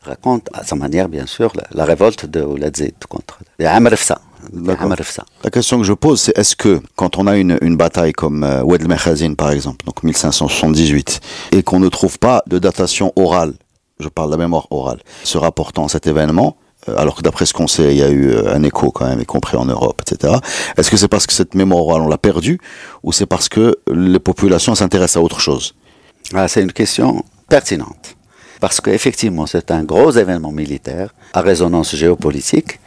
raconte 0.04 0.48
à 0.54 0.64
sa 0.64 0.76
manière, 0.76 1.10
bien 1.10 1.26
sûr, 1.26 1.52
la, 1.56 1.64
la 1.72 1.86
révolte 1.86 2.26
de 2.28 2.42
Oulad 2.44 2.76
Zid 2.76 2.94
contre 3.10 3.40
les. 3.58 3.66
La 5.44 5.50
question 5.50 5.78
que 5.80 5.84
je 5.84 5.94
pose, 5.94 6.22
c'est 6.22 6.38
est-ce 6.38 6.56
que 6.56 6.80
quand 6.96 7.18
on 7.18 7.28
a 7.28 7.38
une, 7.38 7.58
une 7.62 7.78
bataille 7.78 8.14
comme 8.14 8.44
euh, 8.44 8.62
Oued 8.64 8.82
el 8.82 9.36
par 9.36 9.52
exemple, 9.52 9.86
donc 9.86 10.04
1578, 10.04 11.20
et 11.52 11.64
qu'on 11.64 11.80
ne 11.80 11.90
trouve 11.90 12.20
pas 12.20 12.44
de 12.48 12.60
datation 12.60 13.12
orale, 13.16 13.54
je 14.00 14.08
parle 14.08 14.30
de 14.30 14.36
la 14.36 14.44
mémoire 14.44 14.68
orale, 14.72 15.00
se 15.24 15.38
rapportant 15.38 15.86
à 15.86 15.90
cet 15.90 16.08
événement, 16.08 16.58
euh, 16.90 16.96
alors 16.98 17.16
que 17.16 17.22
d'après 17.22 17.46
ce 17.46 17.54
qu'on 17.54 17.68
sait, 17.68 17.94
il 17.94 17.98
y 17.98 18.04
a 18.04 18.10
eu 18.10 18.30
euh, 18.30 18.54
un 18.54 18.64
écho 18.64 18.92
quand 18.92 19.08
même, 19.08 19.20
y 19.20 19.26
compris 19.26 19.58
en 19.58 19.66
Europe, 19.66 20.02
etc. 20.02 20.34
Est-ce 20.78 20.90
que 20.92 20.98
c'est 20.98 21.08
parce 21.08 21.26
que 21.28 21.34
cette 21.34 21.56
mémoire 21.56 21.82
orale, 21.86 22.02
on 22.02 22.08
l'a 22.08 22.18
perdue, 22.18 22.60
ou 23.04 23.12
c'est 23.12 23.26
parce 23.26 23.50
que 23.50 23.78
les 23.92 24.20
populations 24.20 24.76
s'intéressent 24.76 25.18
à 25.18 25.22
autre 25.22 25.40
chose? 25.40 25.76
Ah, 26.34 26.48
C'est 26.48 26.62
une 26.62 26.74
question 26.74 27.24
pertinente, 27.50 28.16
parce 28.60 28.82
qu'effectivement, 28.82 29.46
c'est 29.46 29.72
un 29.72 29.84
gros 29.84 30.12
événement 30.12 30.52
militaire 30.52 31.14
à 31.34 31.42
résonance 31.42 31.96
géopolitique, 31.96 32.80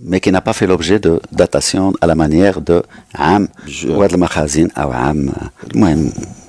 mais 0.00 0.20
qui 0.20 0.30
n'a 0.30 0.40
pas 0.40 0.52
fait 0.52 0.66
l'objet 0.66 1.00
de 1.00 1.20
datation 1.32 1.92
à 2.00 2.06
la 2.06 2.14
manière 2.14 2.60
de 2.60 2.82
Am, 3.14 3.48
Ouad 3.88 4.12
al-Makhazin, 4.12 4.68
ou 4.76 4.92
Am, 4.92 5.32
euh, 5.74 5.94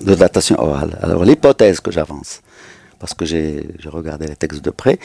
de 0.01 0.15
datation 0.15 0.56
orale. 0.62 1.00
Alors 1.01 1.25
l'hypothèse 1.25 1.79
que 1.79 1.91
j'avance, 1.91 2.41
parce 3.00 3.13
que 3.13 3.25
j'ai 3.25 3.65
regardé 3.86 4.27
les 4.27 4.36
textes 4.36 4.63
de 4.63 4.70
près, 4.70 5.00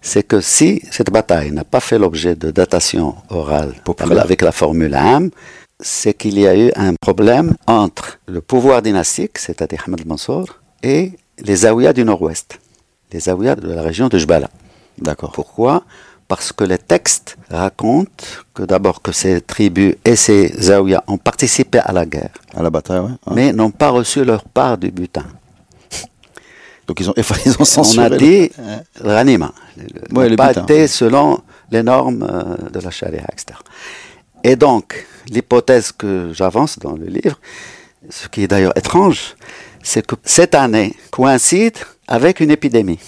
c'est 0.00 0.22
que 0.22 0.40
si 0.40 0.82
cette 0.90 1.10
bataille 1.10 1.50
n'a 1.52 1.64
pas 1.64 1.80
fait 1.80 1.98
l'objet 1.98 2.34
de 2.34 2.50
datation 2.50 3.14
orale 3.30 3.74
Populaire. 3.84 4.22
avec 4.22 4.42
la 4.42 4.52
formule 4.52 4.94
Am, 4.94 5.30
c'est 5.80 6.14
qu'il 6.14 6.38
y 6.38 6.46
a 6.46 6.56
eu 6.56 6.70
un 6.76 6.94
problème 7.00 7.54
entre 7.66 8.18
le 8.26 8.40
pouvoir 8.40 8.82
dynastique, 8.82 9.38
c'est-à-dire 9.38 9.84
Ahmed 9.86 10.06
Mansour, 10.06 10.46
et 10.82 11.12
les 11.38 11.56
Zaouïas 11.56 11.92
du 11.92 12.04
Nord-Ouest, 12.04 12.58
les 13.12 13.20
Zaouïas 13.20 13.56
de 13.56 13.72
la 13.72 13.82
région 13.82 14.08
de 14.08 14.18
Jbala. 14.18 14.50
D'accord. 14.98 15.32
Pourquoi? 15.32 15.82
Parce 16.28 16.52
que 16.52 16.64
les 16.64 16.78
textes 16.78 17.36
racontent 17.50 18.10
que 18.54 18.62
d'abord 18.62 19.02
que 19.02 19.12
ces 19.12 19.40
tribus 19.40 19.94
et 20.04 20.16
ces 20.16 20.48
Zaouïas 20.60 21.02
ont 21.06 21.18
participé 21.18 21.78
à 21.78 21.92
la 21.92 22.06
guerre, 22.06 22.30
À 22.54 22.62
la 22.62 22.70
bataille, 22.70 22.98
hein. 22.98 23.18
mais 23.34 23.52
n'ont 23.52 23.70
pas 23.70 23.90
reçu 23.90 24.24
leur 24.24 24.44
part 24.44 24.78
du 24.78 24.90
butin. 24.90 25.24
Donc 26.86 27.00
ils 27.00 27.08
ont, 27.10 27.14
ils 27.46 27.52
ont 27.52 27.56
On 27.60 27.64
censuré. 27.64 28.06
a 28.06 28.08
le- 28.08 28.18
dit 28.18 28.50
Ranima, 29.02 29.52
Ouais, 30.12 30.28
le 30.28 30.36
pas 30.36 30.48
butin. 30.48 30.62
été 30.62 30.86
selon 30.86 31.40
les 31.70 31.82
normes 31.82 32.22
euh, 32.30 32.68
de 32.70 32.80
la 32.80 32.90
charia, 32.90 33.24
etc. 33.32 33.58
Et 34.42 34.56
donc, 34.56 35.06
l'hypothèse 35.30 35.92
que 35.92 36.30
j'avance 36.32 36.78
dans 36.78 36.92
le 36.92 37.06
livre, 37.06 37.38
ce 38.10 38.28
qui 38.28 38.42
est 38.42 38.48
d'ailleurs 38.48 38.76
étrange, 38.76 39.34
c'est 39.82 40.06
que 40.06 40.14
cette 40.24 40.54
année 40.54 40.94
coïncide 41.10 41.78
avec 42.06 42.40
une 42.40 42.50
épidémie 42.50 42.98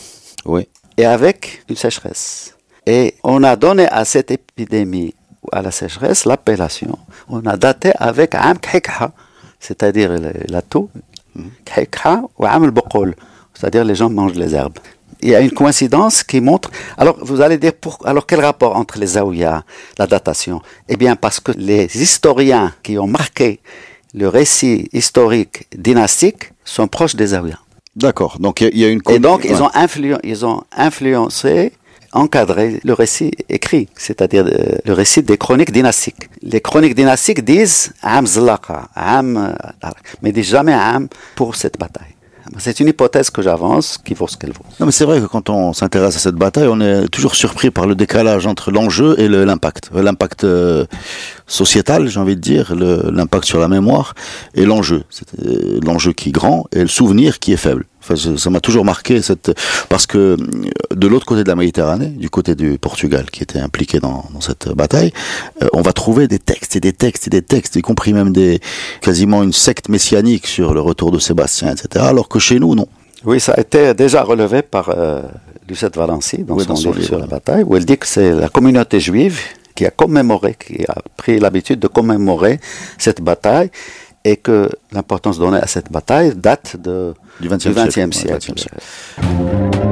Oui. 0.46 0.66
et 0.96 1.04
avec 1.04 1.62
une 1.68 1.76
sécheresse. 1.76 2.54
Et 2.86 3.14
on 3.22 3.42
a 3.42 3.56
donné 3.56 3.86
à 3.88 4.04
cette 4.06 4.30
épidémie 4.30 5.14
ou 5.42 5.48
à 5.52 5.60
la 5.60 5.70
sécheresse 5.70 6.24
l'appellation, 6.24 6.98
on 7.28 7.44
a 7.44 7.56
daté 7.56 7.92
avec 7.98 8.34
Am 8.34 8.56
c'est-à-dire 9.60 10.10
la, 10.48 10.62
toux, 10.62 10.88
Khikha 11.64 12.22
ou 12.38 12.46
Am 12.46 12.64
al 12.64 13.14
c'est-à-dire 13.58 13.84
les 13.84 13.94
gens 13.94 14.10
mangent 14.10 14.34
les 14.34 14.54
herbes. 14.54 14.78
Il 15.22 15.30
y 15.30 15.34
a 15.34 15.40
une 15.40 15.50
coïncidence 15.50 16.22
qui 16.22 16.40
montre. 16.42 16.70
Alors, 16.98 17.16
vous 17.22 17.40
allez 17.40 17.56
dire, 17.56 17.72
pour, 17.72 17.98
alors 18.04 18.26
quel 18.26 18.40
rapport 18.40 18.76
entre 18.76 18.98
les 18.98 19.06
Zaouïas, 19.06 19.62
la 19.98 20.06
datation? 20.06 20.60
Eh 20.88 20.96
bien, 20.96 21.16
parce 21.16 21.40
que 21.40 21.52
les 21.56 21.84
historiens 22.00 22.74
qui 22.82 22.98
ont 22.98 23.06
marqué 23.06 23.60
le 24.14 24.28
récit 24.28 24.88
historique 24.92 25.66
dynastique 25.76 26.52
sont 26.64 26.86
proches 26.86 27.16
des 27.16 27.28
Zaouïas. 27.28 27.58
D'accord. 27.96 28.36
Donc 28.40 28.60
il 28.60 28.64
y 28.64 28.66
a- 28.66 28.70
il 28.74 28.78
y, 28.80 28.84
a 28.84 28.88
une. 28.88 29.00
Et 29.08 29.18
donc, 29.18 29.40
Ouais. 29.44 29.50
ils, 29.52 29.62
ont 29.62 29.68
influ- 29.70 30.18
ils 30.22 30.44
ont 30.44 30.62
influencé, 30.76 31.72
encadré 32.12 32.80
le 32.84 32.92
récit 32.92 33.30
écrit, 33.48 33.88
c'est-à-dire 33.96 34.44
euh, 34.46 34.76
le 34.84 34.92
récit 34.92 35.22
des 35.22 35.38
chroniques 35.38 35.72
dynastiques. 35.72 36.28
Les 36.42 36.60
chroniques 36.60 36.94
dynastiques 36.94 37.42
disent 37.42 37.92
Am 38.02 38.26
Zlaqa, 38.26 38.88
Am, 38.94 39.36
euh, 39.36 39.88
mais 40.22 40.30
disent 40.32 40.48
jamais 40.50 40.74
Am 40.74 41.08
pour 41.36 41.56
cette 41.56 41.78
bataille. 41.78 42.14
C'est 42.58 42.80
une 42.80 42.88
hypothèse 42.88 43.30
que 43.30 43.42
j'avance 43.42 43.98
qui 43.98 44.14
vaut 44.14 44.28
ce 44.28 44.36
qu'elle 44.36 44.52
vaut. 44.52 44.90
C'est 44.90 45.04
vrai 45.04 45.20
que 45.20 45.26
quand 45.26 45.50
on 45.50 45.72
s'intéresse 45.72 46.16
à 46.16 46.18
cette 46.18 46.34
bataille, 46.34 46.68
on 46.68 46.80
est 46.80 47.08
toujours 47.08 47.34
surpris 47.34 47.70
par 47.70 47.86
le 47.86 47.94
décalage 47.94 48.46
entre 48.46 48.70
l'enjeu 48.70 49.18
et 49.18 49.28
l'impact. 49.28 49.90
Euh, 49.94 50.02
L'impact 50.02 50.44
euh, 50.44 50.86
sociétal, 51.46 52.08
j'ai 52.08 52.20
envie 52.20 52.36
de 52.36 52.40
dire, 52.40 52.74
l'impact 52.76 53.44
sur 53.44 53.58
la 53.58 53.68
mémoire 53.68 54.14
et 54.54 54.64
l'enjeu. 54.64 55.02
Euh, 55.44 55.80
l'enjeu 55.84 56.12
qui 56.12 56.28
est 56.28 56.32
grand 56.32 56.66
et 56.72 56.82
le 56.82 56.88
souvenir 56.88 57.38
qui 57.38 57.52
est 57.52 57.56
faible. 57.56 57.86
Enfin, 58.08 58.14
je- 58.14 58.36
ça 58.36 58.50
m'a 58.50 58.60
toujours 58.60 58.84
marqué 58.84 59.20
cette 59.20 59.52
parce 59.88 60.06
que 60.06 60.18
euh, 60.18 60.36
de 60.94 61.06
l'autre 61.08 61.26
côté 61.26 61.42
de 61.42 61.48
la 61.48 61.56
Méditerranée, 61.56 62.06
du 62.06 62.30
côté 62.30 62.54
du 62.54 62.78
Portugal 62.78 63.24
qui 63.32 63.42
était 63.42 63.58
impliqué 63.58 63.98
dans, 63.98 64.24
dans 64.32 64.40
cette 64.40 64.68
bataille, 64.68 65.12
euh, 65.62 65.66
on 65.72 65.82
va 65.82 65.92
trouver 65.92 66.28
des 66.28 66.38
textes 66.38 66.76
et 66.76 66.80
des 66.80 66.92
textes 66.92 67.26
et 67.26 67.30
des 67.30 67.42
textes, 67.42 67.74
y 67.74 67.82
compris 67.82 68.12
même 68.12 68.32
des 68.32 68.60
quasiment 69.00 69.42
une 69.42 69.52
secte 69.52 69.88
messianique 69.88 70.46
sur 70.46 70.72
le 70.72 70.80
retour 70.80 71.10
de 71.10 71.18
Sébastien, 71.18 71.72
etc. 71.72 72.04
Alors 72.08 72.28
que 72.28 72.38
chez 72.38 72.60
nous, 72.60 72.74
non. 72.76 72.86
Oui, 73.24 73.40
ça 73.40 73.52
a 73.54 73.60
été 73.60 73.92
déjà 73.94 74.22
relevé 74.22 74.62
par 74.62 74.90
euh, 74.90 75.22
Lucette 75.68 75.96
Valency 75.96 76.44
dans, 76.44 76.54
Oui, 76.54 76.62
son, 76.62 76.68
dans 76.68 76.76
son 76.76 76.88
livre 76.90 76.98
livre, 77.00 77.08
sur 77.08 77.18
la 77.18 77.26
bataille, 77.26 77.64
où 77.64 77.76
elle 77.76 77.84
dit 77.84 77.98
que 77.98 78.06
c'est 78.06 78.30
la 78.32 78.48
communauté 78.48 79.00
juive 79.00 79.40
qui 79.74 79.84
a 79.84 79.90
commémoré, 79.90 80.54
qui 80.54 80.84
a 80.86 80.94
pris 81.16 81.40
l'habitude 81.40 81.80
de 81.80 81.88
commémorer 81.88 82.60
cette 82.98 83.20
bataille 83.20 83.70
et 84.24 84.36
que 84.36 84.70
l'importance 84.92 85.38
donnée 85.38 85.58
à 85.58 85.66
cette 85.66 85.90
bataille 85.92 86.34
date 86.34 86.76
de, 86.80 87.14
Du 87.40 87.48
20e 87.48 87.58
du 87.68 87.74
XXe 87.74 87.92
siècle. 87.92 88.12
siècle. 88.14 88.32
Ouais, 88.32 88.38
20e 88.38 88.58
siècle. 88.58 89.86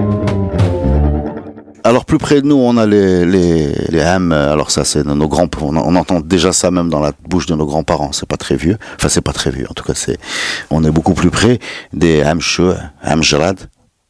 Alors 1.86 2.06
plus 2.06 2.16
près 2.16 2.40
de 2.40 2.46
nous, 2.46 2.56
on 2.56 2.78
a 2.78 2.86
les 2.86 3.26
les 3.26 3.72
les 3.90 4.00
ham. 4.00 4.32
Alors 4.32 4.70
ça, 4.70 4.84
c'est 4.84 5.04
nos 5.04 5.28
grands. 5.28 5.48
On, 5.60 5.76
on 5.76 5.96
entend 5.96 6.20
déjà 6.20 6.52
ça 6.52 6.70
même 6.70 6.88
dans 6.88 7.00
la 7.00 7.12
bouche 7.28 7.44
de 7.46 7.54
nos 7.54 7.66
grands-parents. 7.66 8.12
C'est 8.12 8.26
pas 8.28 8.38
très 8.38 8.56
vieux. 8.56 8.78
Enfin, 8.96 9.08
c'est 9.10 9.20
pas 9.20 9.34
très 9.34 9.50
vieux. 9.50 9.66
En 9.68 9.74
tout 9.74 9.84
cas, 9.84 9.92
c'est. 9.94 10.16
On 10.70 10.82
est 10.84 10.90
beaucoup 10.90 11.12
plus 11.12 11.30
près 11.30 11.58
des 11.92 12.22
ham 12.22 12.40
chou, 12.40 12.70
ham 13.02 13.22
jarad, 13.22 13.58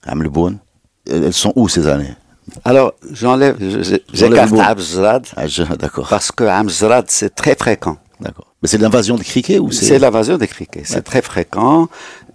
ham 0.07 0.23
leboun. 0.23 0.59
Elles 1.11 1.33
sont 1.33 1.53
où 1.57 1.69
ces 1.69 1.89
années? 1.89 2.15
Alors, 2.65 2.93
j'enlève, 3.11 3.57
je- 3.59 3.83
je- 3.83 3.97
J'enlève 4.13 4.49
j'écarte. 4.51 4.71
Amzrad 4.79 5.27
ah, 5.37 5.47
D'accord. 5.81 6.07
parce 6.09 6.31
que 6.31 6.45
Amzrad, 6.45 7.07
c'est 7.09 7.35
très 7.35 7.57
fréquent. 7.57 7.97
D'accord. 8.21 8.47
Mais 8.63 8.69
c'est 8.69 8.79
l'invasion 8.79 9.17
de 9.17 9.23
criquet 9.23 9.59
ou 9.59 9.71
c'est 9.73 9.85
C'est 9.87 9.99
l'invasion 9.99 10.37
des 10.39 10.47
criquets. 10.49 10.83
C'est 10.85 11.03
très 11.03 11.23
fréquent, 11.23 11.89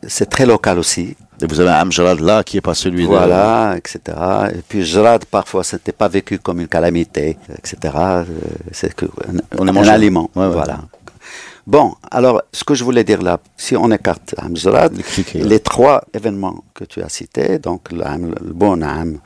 c'est 0.08 0.30
très 0.30 0.46
local 0.46 0.78
aussi. 0.80 1.16
Et 1.42 1.46
Vous 1.48 1.60
avez 1.62 1.92
jarad 1.92 2.20
là 2.20 2.44
qui 2.44 2.58
est 2.58 2.62
pas 2.62 2.74
celui 2.74 3.04
de. 3.04 3.08
Voilà, 3.08 3.76
etc. 3.78 4.00
Et 4.54 4.62
puis 4.68 4.84
Jrad, 4.84 5.24
parfois, 5.26 5.64
c'était 5.64 5.94
pas 5.94 6.10
vécu 6.10 6.38
comme 6.40 6.60
une 6.60 6.68
calamité, 6.68 7.38
etc. 7.58 7.94
Euh, 7.98 8.26
C'est 8.74 8.94
que 8.94 9.06
On 9.58 9.68
un 9.68 9.72
mangé. 9.72 9.90
aliment. 9.90 10.30
Ouais, 10.36 10.48
ouais. 10.48 10.52
Voilà. 10.52 10.80
Bon, 11.66 11.96
alors, 12.12 12.42
ce 12.52 12.64
que 12.64 12.74
je 12.74 12.84
voulais 12.84 13.04
dire 13.04 13.22
là, 13.22 13.40
si 13.56 13.76
on 13.78 13.90
écarte 13.92 14.34
Amzrad, 14.38 14.96
Les 14.98 15.04
criquets, 15.04 15.40
les 15.40 15.60
trois 15.60 16.04
événements 16.14 16.64
que 16.74 16.84
tu 16.84 17.02
as 17.02 17.10
cités, 17.10 17.60
donc 17.60 17.92
le, 17.92 18.04
le 18.44 18.54
bon 18.54 18.82
Am 18.84 19.20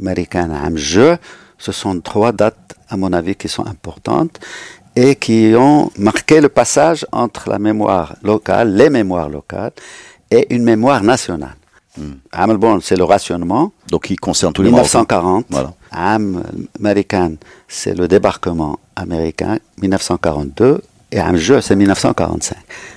américain, 0.00 0.48
Am 0.50 0.76
jeu, 0.76 1.18
ce 1.58 1.72
sont 1.72 2.00
trois 2.00 2.32
dates, 2.32 2.74
à 2.88 2.96
mon 2.96 3.12
avis, 3.12 3.34
qui 3.34 3.48
sont 3.48 3.66
importantes 3.66 4.38
et 4.96 5.14
qui 5.16 5.52
ont 5.56 5.90
marqué 5.98 6.40
le 6.40 6.48
passage 6.48 7.06
entre 7.12 7.48
la 7.50 7.58
mémoire 7.58 8.16
locale, 8.22 8.74
les 8.74 8.90
mémoires 8.90 9.28
locales, 9.28 9.72
et 10.30 10.54
une 10.54 10.62
mémoire 10.62 11.02
nationale. 11.02 11.56
El-Bon, 12.32 12.80
c'est 12.80 12.96
le 12.96 13.04
rationnement. 13.04 13.72
Donc 13.90 14.10
il 14.10 14.20
concerne 14.20 14.52
tous 14.52 14.62
les 14.62 14.70
Marocains. 14.70 15.00
1940. 15.00 15.46
Voilà. 15.50 15.74
Am 15.90 16.42
c'est 17.66 17.94
le 17.98 18.06
débarquement 18.06 18.78
américain, 18.94 19.58
1942. 19.80 20.80
Et 21.10 21.18
Am 21.18 21.36
jeu, 21.36 21.60
c'est 21.60 21.74
1945. 21.74 22.56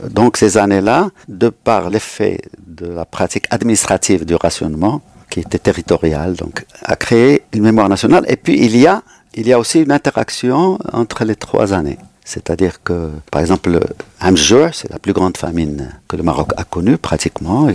Donc 0.09 0.37
ces 0.37 0.57
années-là, 0.57 1.09
de 1.29 1.49
par 1.49 1.89
l'effet 1.89 2.41
de 2.67 2.87
la 2.87 3.05
pratique 3.05 3.45
administrative 3.49 4.25
du 4.25 4.35
rationnement, 4.35 5.01
qui 5.29 5.39
était 5.39 5.59
territoriale, 5.59 6.33
donc, 6.33 6.65
a 6.83 6.97
créé 6.97 7.43
une 7.53 7.63
mémoire 7.63 7.87
nationale. 7.87 8.25
Et 8.27 8.35
puis 8.35 8.59
il 8.65 8.75
y 8.77 8.85
a, 8.85 9.01
il 9.33 9.47
y 9.47 9.53
a 9.53 9.59
aussi 9.59 9.81
une 9.81 9.91
interaction 9.91 10.77
entre 10.91 11.23
les 11.25 11.35
trois 11.35 11.73
années. 11.73 11.97
C'est-à-dire 12.23 12.83
que, 12.83 13.09
par 13.31 13.41
exemple, 13.41 13.79
Amjour, 14.19 14.69
c'est 14.73 14.89
la 14.89 14.99
plus 14.99 15.13
grande 15.13 15.37
famine 15.37 15.91
que 16.07 16.15
le 16.15 16.23
Maroc 16.23 16.51
a 16.57 16.63
connue 16.63 16.97
pratiquement, 16.97 17.67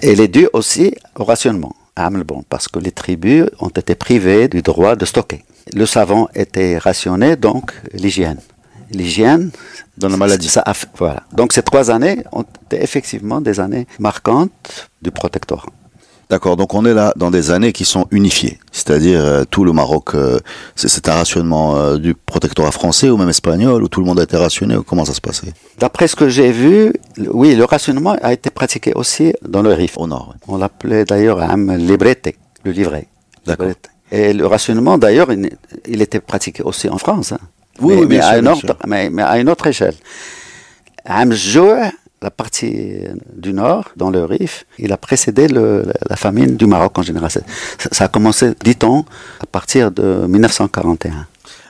elle 0.00 0.20
est 0.20 0.28
due 0.28 0.48
aussi 0.52 0.94
au 1.16 1.24
rationnement 1.24 1.74
à 1.98 2.10
parce 2.48 2.68
que 2.68 2.78
les 2.78 2.92
tribus 2.92 3.46
ont 3.58 3.68
été 3.68 3.94
privées 3.96 4.46
du 4.48 4.62
droit 4.62 4.94
de 4.94 5.04
stocker. 5.04 5.44
Le 5.74 5.84
savon 5.84 6.28
était 6.34 6.78
rationné, 6.78 7.34
donc 7.36 7.72
l'hygiène. 7.92 8.38
L'hygiène, 8.90 9.50
dans 9.96 10.08
la 10.08 10.16
maladie. 10.16 10.48
Ça 10.48 10.64
voilà. 10.96 11.24
Donc 11.32 11.52
ces 11.52 11.62
trois 11.62 11.90
années 11.90 12.22
ont 12.32 12.46
été 12.66 12.82
effectivement 12.82 13.40
des 13.40 13.58
années 13.60 13.86
marquantes 13.98 14.88
du 15.02 15.10
protectorat. 15.10 15.66
D'accord, 16.30 16.56
donc 16.58 16.74
on 16.74 16.84
est 16.84 16.92
là 16.92 17.14
dans 17.16 17.30
des 17.30 17.50
années 17.50 17.72
qui 17.72 17.86
sont 17.86 18.06
unifiées, 18.10 18.58
c'est-à-dire 18.70 19.18
euh, 19.18 19.44
tout 19.50 19.64
le 19.64 19.72
Maroc, 19.72 20.14
euh, 20.14 20.38
c'est 20.76 21.08
un 21.08 21.14
rationnement 21.14 21.76
euh, 21.76 21.96
du 21.96 22.14
protectorat 22.14 22.70
français 22.70 23.08
ou 23.08 23.16
même 23.16 23.30
espagnol, 23.30 23.82
où 23.82 23.88
tout 23.88 24.00
le 24.00 24.06
monde 24.06 24.20
a 24.20 24.24
été 24.24 24.36
rationné, 24.36 24.76
ou 24.76 24.82
comment 24.82 25.06
ça 25.06 25.14
se 25.14 25.22
passait? 25.22 25.54
D'après 25.78 26.06
ce 26.06 26.16
que 26.16 26.28
j'ai 26.28 26.52
vu, 26.52 26.92
oui, 27.30 27.54
le 27.54 27.64
rationnement 27.64 28.14
a 28.20 28.34
été 28.34 28.50
pratiqué 28.50 28.92
aussi 28.94 29.32
dans 29.40 29.62
le 29.62 29.72
Rif. 29.72 29.96
Au 29.96 30.06
nord. 30.06 30.34
On 30.48 30.58
l'appelait 30.58 31.06
d'ailleurs 31.06 31.40
un 31.40 31.76
librete, 31.78 32.34
le 32.62 32.72
livret. 32.72 33.06
D'accord. 33.46 33.68
Et 34.12 34.34
le 34.34 34.46
rationnement, 34.46 34.98
d'ailleurs, 34.98 35.28
il, 35.32 36.02
était 36.02 36.20
pratiqué 36.20 36.62
aussi 36.62 36.90
en 36.90 36.98
France. 36.98 37.32
Hein. 37.32 37.38
Oui, 37.80 37.94
mais, 37.94 38.00
oui, 38.00 38.06
bien 38.06 38.20
à 38.20 38.32
sûr, 38.34 38.42
bien 38.42 38.52
autre, 38.52 38.60
sûr. 38.60 38.76
mais, 38.86 39.08
mais 39.08 39.22
à 39.22 39.38
une 39.38 39.48
autre 39.48 39.66
échelle. 39.66 39.94
La 42.20 42.30
partie 42.30 42.98
du 43.32 43.52
nord, 43.52 43.90
dans 43.96 44.10
le 44.10 44.24
Rif, 44.24 44.64
il 44.78 44.92
a 44.92 44.96
précédé 44.96 45.46
la 45.46 46.16
famine 46.16 46.56
du 46.56 46.66
Maroc 46.66 46.98
en 46.98 47.02
général. 47.02 47.30
Ça, 47.30 48.04
a 48.04 48.08
commencé, 48.08 48.54
dit-on, 48.64 49.04
à 49.40 49.46
partir 49.46 49.92
de 49.92 50.26
1941. 50.26 51.26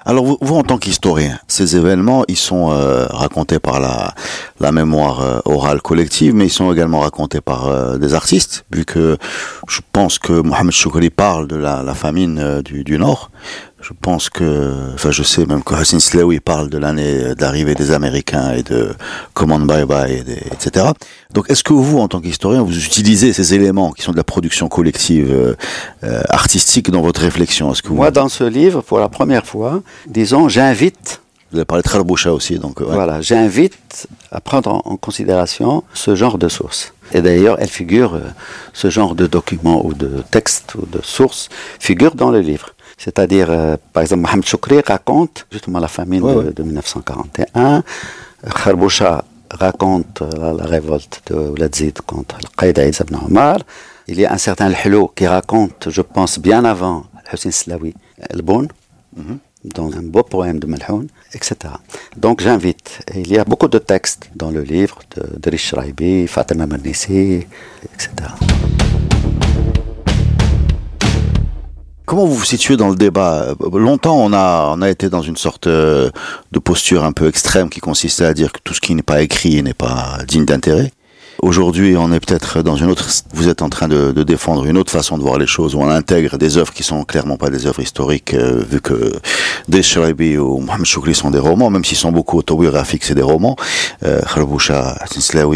Alors 0.09 0.25
vous, 0.41 0.57
en 0.57 0.63
tant 0.63 0.79
qu'historien, 0.79 1.39
ces 1.49 1.77
événements, 1.77 2.25
ils 2.29 2.37
sont 2.39 2.71
euh, 2.71 3.05
racontés 3.11 3.59
par 3.59 3.79
la, 3.79 4.73
mémoire 4.73 5.21
euh, 5.21 5.41
orale 5.45 5.83
collective, 5.83 6.35
mais 6.35 6.47
ils 6.47 6.51
sont 6.51 6.73
également 6.73 7.01
racontés 7.01 7.43
par 7.43 7.67
euh, 7.67 7.99
des 7.99 8.15
artistes, 8.15 8.65
vu 8.73 8.87
que 8.87 9.19
je 9.69 9.81
pense 9.93 10.19
que 10.19 10.33
Mohamed 10.33 10.73
Choukri 10.73 11.11
parle 11.11 11.47
de 11.47 11.57
la, 11.57 11.95
famine 11.95 12.63
du 12.63 12.99
Nord. 12.99 13.31
Je 13.81 13.93
pense 14.01 14.29
que, 14.29 14.93
enfin 14.95 15.13
je 15.13 15.23
sais 15.23 15.47
même 15.47 15.63
que 15.63 15.73
Hassan 15.75 16.01
Slaoui 16.01 16.41
parle 16.41 16.69
de 16.69 16.79
l'année 16.79 17.35
d'arrivée 17.37 17.77
des 17.77 17.93
Américains 17.93 18.53
et 18.53 18.65
de 18.65 18.93
Command 19.35 19.65
Bye 19.67 19.85
Bye, 19.85 20.25
etc. 20.53 20.87
Donc 21.33 21.49
est-ce 21.49 21.63
que 21.63 21.73
vous, 21.73 21.99
en 21.99 22.09
tant 22.09 22.21
qu'historien, 22.21 22.63
vous 22.63 22.77
utilisez 22.77 23.33
ces 23.33 23.55
éléments 23.55 23.93
qui 23.93 24.03
sont 24.03 24.11
de 24.13 24.17
la 24.17 24.25
production 24.25 24.69
collective 24.69 25.31
euh, 25.31 25.55
euh, 26.03 26.23
artistique 26.29 26.91
dans 26.91 27.03
votre 27.03 27.21
réflexion? 27.21 27.73
Est-ce 27.73 27.83
que 27.83 27.89
vous, 27.89 27.95
Moi, 27.95 28.11
dans 28.11 28.29
ce 28.29 28.43
livre, 28.45 28.81
pour 28.83 28.99
la 28.99 29.09
première 29.09 29.47
fois, 29.47 29.83
disons, 30.09 30.49
j'invite 30.49 31.21
vous 31.51 31.57
avez 31.57 31.65
parlé 31.65 31.83
de 31.83 31.89
Kharboucha 31.89 32.31
aussi, 32.31 32.59
donc 32.59 32.83
euh, 32.83 32.85
ouais. 32.85 32.93
Voilà, 32.95 33.23
j'invite 33.23 34.07
à 34.31 34.39
prendre 34.41 34.71
en, 34.71 34.83
en 34.85 34.97
considération 34.99 35.83
ce 35.95 36.15
genre 36.15 36.37
de 36.37 36.49
sources. 36.49 36.93
Et 37.15 37.23
d'ailleurs, 37.23 37.57
elle 37.59 37.71
figure, 37.71 38.17
euh, 38.17 38.21
ce 38.75 38.91
genre 38.91 39.15
de 39.15 39.27
documents 39.27 39.85
ou 39.87 39.95
de 39.95 40.23
textes 40.31 40.75
ou 40.75 40.85
de 40.85 41.01
sources 41.03 41.49
figure 41.81 42.15
dans 42.15 42.31
le 42.31 42.41
livre. 42.41 42.75
C'est-à-dire, 42.99 43.49
euh, 43.51 43.77
par 43.93 44.03
exemple, 44.03 44.23
Mohamed 44.23 44.45
Choukri 44.45 44.81
raconte 44.81 45.47
justement 45.53 45.79
la 45.79 45.89
famine 45.89 46.23
Ouais, 46.23 46.35
de, 46.35 46.39
ouais. 46.49 46.53
de 46.53 46.63
1941. 46.63 47.83
Kharboucha 48.63 49.25
raconte 49.51 50.23
euh, 50.23 50.31
la, 50.39 50.53
la 50.53 50.65
révolte 50.65 51.23
de 51.29 51.35
Ouladzid 51.37 52.01
contre 52.03 52.37
le 52.43 52.49
Qaïda 52.57 52.87
Isa 52.87 53.05
ibn 53.05 53.17
Omar. 53.25 53.59
Il 54.09 54.19
y 54.19 54.27
a 54.27 54.33
un 54.33 54.39
certain 54.39 54.67
Al-Hulou 54.67 55.09
qui 55.15 55.27
raconte, 55.27 55.89
je 55.91 56.03
pense, 56.03 56.39
bien 56.39 56.65
avant 56.65 57.05
Hussein 57.33 57.51
Slawi, 57.51 57.95
El-Boun, 58.31 58.69
dans 59.65 59.91
un 59.93 60.03
beau 60.03 60.23
poème 60.23 60.59
de 60.59 60.67
Malhoun, 60.67 61.09
etc. 61.35 61.57
Donc 62.17 62.41
j'invite. 62.41 63.01
Et 63.15 63.21
Il 63.21 63.31
y 63.31 63.39
a 63.39 63.45
beaucoup 63.45 63.69
de 63.69 63.79
textes 63.79 64.31
dans 64.35 64.51
le 64.51 64.63
livre 64.63 64.99
de, 65.15 65.39
de 65.39 65.51
Rish 65.51 65.75
Raibi, 65.75 66.27
Fatima 66.27 66.67
Mernissi, 66.67 67.47
etc. 67.85 68.09
Comment 72.09 72.25
vous 72.25 72.37
vous 72.37 72.45
situez 72.47 72.79
dans 72.79 72.89
le 72.89 72.97
débat 72.97 73.49
Longtemps, 73.71 74.17
on 74.17 74.33
a, 74.33 74.73
on 74.75 74.81
a 74.81 74.89
été 74.89 75.11
dans 75.11 75.21
une 75.21 75.37
sorte 75.37 75.67
euh, 75.67 76.09
de 76.53 76.59
posture 76.59 77.05
un 77.05 77.13
peu 77.13 77.29
extrême 77.29 77.69
qui 77.69 77.81
consistait 77.81 78.25
à 78.25 78.33
dire 78.33 78.51
que 78.51 78.61
tout 78.65 78.73
ce 78.73 78.81
qui 78.81 78.95
n'est 78.95 79.03
pas 79.03 79.21
écrit 79.21 79.63
n'est 79.63 79.75
pas 79.75 80.17
digne 80.27 80.47
d'intérêt. 80.47 80.91
Aujourd'hui, 81.41 81.97
on 81.97 82.13
est 82.13 82.19
peut-être 82.19 82.63
dans 82.63 82.75
une 82.75 82.91
autre. 82.91 83.07
Vous 83.33 83.49
êtes 83.49 83.63
en 83.63 83.69
train 83.69 83.87
de, 83.87 84.11
défendre 84.25 84.65
une 84.67 84.77
autre 84.77 84.91
façon 84.91 85.17
de 85.19 85.23
voir 85.23 85.39
les 85.39 85.47
choses, 85.47 85.77
où 85.77 85.81
on 85.81 85.89
intègre 85.89 86.37
des 86.37 86.59
œuvres 86.59 86.73
qui 86.73 86.83
sont 86.83 87.05
clairement 87.05 87.37
pas 87.37 87.49
des 87.49 87.67
œuvres 87.67 87.79
historiques, 87.81 88.35
euh, 88.35 88.61
vu 88.69 88.81
que 88.81 89.13
Des 89.69 89.85
Shrabi 89.85 90.37
ou 90.37 90.59
Mohamed 90.59 90.85
Choukri 90.85 91.15
sont 91.15 91.31
des 91.31 91.39
romans, 91.39 91.71
même 91.71 91.85
s'ils 91.85 91.97
sont 91.97 92.11
beaucoup 92.11 92.39
autobiographiques, 92.39 93.05
c'est 93.05 93.15
des 93.15 93.23
romans. 93.23 93.55
Euh, 94.05 94.21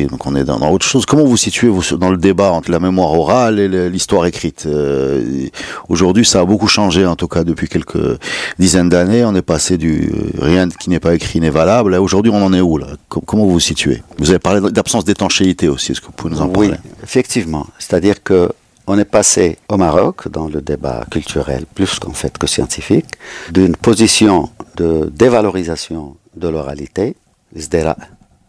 donc 0.08 0.26
on 0.26 0.36
est 0.36 0.44
dans, 0.44 0.70
autre 0.70 0.86
chose. 0.86 1.04
Comment 1.04 1.24
vous 1.24 1.36
situez 1.36 1.68
vous 1.68 1.96
dans 1.96 2.10
le 2.10 2.16
débat 2.16 2.52
entre 2.52 2.70
la 2.70 2.78
mémoire 2.78 3.12
orale 3.12 3.58
et 3.58 3.90
l'histoire 3.90 4.26
écrite 4.26 4.66
Euh, 4.66 5.48
Aujourd'hui, 5.88 6.24
ça 6.24 6.40
a 6.40 6.44
beaucoup 6.44 6.68
changé, 6.68 7.04
en 7.06 7.16
tout 7.16 7.28
cas 7.28 7.42
depuis 7.42 7.68
quelques 7.68 8.18
dizaines 8.58 8.88
d'années. 8.88 9.24
On 9.24 9.34
est 9.34 9.42
passé 9.42 9.78
du 9.78 10.12
euh, 10.14 10.44
rien 10.44 10.68
qui 10.68 10.90
n'est 10.90 11.00
pas 11.00 11.14
écrit 11.14 11.40
n'est 11.40 11.50
valable. 11.50 11.94
Aujourd'hui, 11.94 12.30
on 12.32 12.44
en 12.44 12.52
est 12.52 12.60
où 12.60 12.78
là? 12.78 12.86
Com- 13.08 13.22
Comment 13.26 13.44
vous 13.44 13.52
vous 13.52 13.60
situez? 13.60 14.02
Vous 14.18 14.30
avez 14.30 14.38
parlé 14.38 14.60
d'absence 14.70 15.04
d'étanchéité 15.04 15.68
aussi. 15.72 15.92
Est-ce 15.92 16.00
que 16.00 16.06
vous 16.06 16.12
pouvez 16.12 16.34
nous 16.34 16.40
en 16.42 16.48
Oui, 16.56 16.70
effectivement. 17.02 17.66
C'est-à-dire 17.78 18.22
que 18.22 18.50
on 18.86 18.98
est 18.98 19.04
passé 19.04 19.58
au 19.68 19.76
Maroc, 19.76 20.28
dans 20.28 20.48
le 20.48 20.60
débat 20.60 21.04
culturel 21.10 21.66
plus 21.74 21.98
qu'en 22.00 22.12
fait 22.12 22.36
que 22.36 22.46
scientifique, 22.48 23.06
d'une 23.50 23.76
position 23.76 24.50
de 24.76 25.08
dévalorisation 25.12 26.16
de 26.36 26.48
l'oralité, 26.48 27.14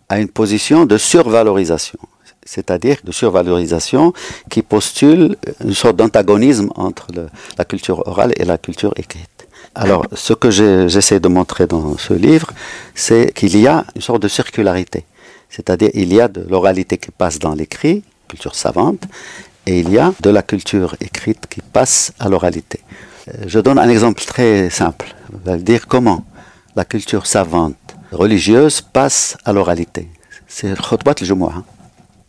à 0.09 0.19
une 0.19 0.27
position 0.29 0.85
de 0.85 0.97
survalorisation. 0.97 1.99
C'est-à-dire 2.45 2.97
de 3.03 3.11
survalorisation 3.11 4.13
qui 4.49 4.61
postule 4.61 5.37
une 5.63 5.73
sorte 5.73 5.95
d'antagonisme 5.95 6.69
entre 6.75 7.07
le- 7.15 7.29
la 7.57 7.65
culture 7.65 8.05
orale 8.07 8.33
et 8.37 8.43
la 8.43 8.57
culture 8.57 8.93
écrite. 8.97 9.29
Alors, 9.75 10.05
ce 10.13 10.33
que 10.33 10.51
j'essaie 10.51 11.19
de 11.19 11.27
montrer 11.29 11.65
dans 11.67 11.97
ce 11.97 12.13
livre, 12.13 12.49
c'est 12.95 13.31
qu'il 13.33 13.57
y 13.57 13.65
a 13.67 13.85
une 13.95 14.01
sorte 14.01 14.21
de 14.21 14.27
circularité. 14.27 15.05
C'est-à-dire, 15.55 15.91
il 15.93 16.11
y 16.11 16.19
a 16.19 16.27
de 16.27 16.41
l'oralité 16.49 16.97
qui 16.97 17.11
passe 17.11 17.37
dans 17.37 17.53
l'écrit, 17.53 18.03
culture 18.27 18.55
savante, 18.55 19.03
et 19.67 19.79
il 19.79 19.89
y 19.91 19.99
a 19.99 20.11
de 20.19 20.29
la 20.31 20.41
culture 20.41 20.95
écrite 20.99 21.45
qui 21.47 21.61
passe 21.61 22.11
à 22.19 22.27
l'oralité. 22.27 22.79
Euh, 23.27 23.31
Je 23.45 23.59
donne 23.59 23.77
un 23.77 23.87
exemple 23.87 24.23
très 24.25 24.71
simple. 24.71 25.13
On 25.33 25.49
va 25.49 25.57
dire 25.57 25.87
comment 25.87 26.25
la 26.75 26.85
culture 26.85 27.27
savante 27.27 27.77
religieuse 28.11 28.81
passe 28.81 29.37
à 29.45 29.53
l'oralité. 29.53 30.09
C'est 30.47 30.73
Khutbat 30.75 31.15
al-Jumu'ah, 31.21 31.63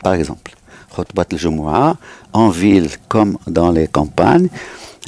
par 0.02 0.12
exemple. 0.14 0.52
Khutbat 0.94 1.26
al-Jumu'ah, 1.32 1.96
en 2.32 2.48
ville 2.48 2.88
comme 3.08 3.36
dans 3.46 3.70
les 3.70 3.88
campagnes, 3.88 4.48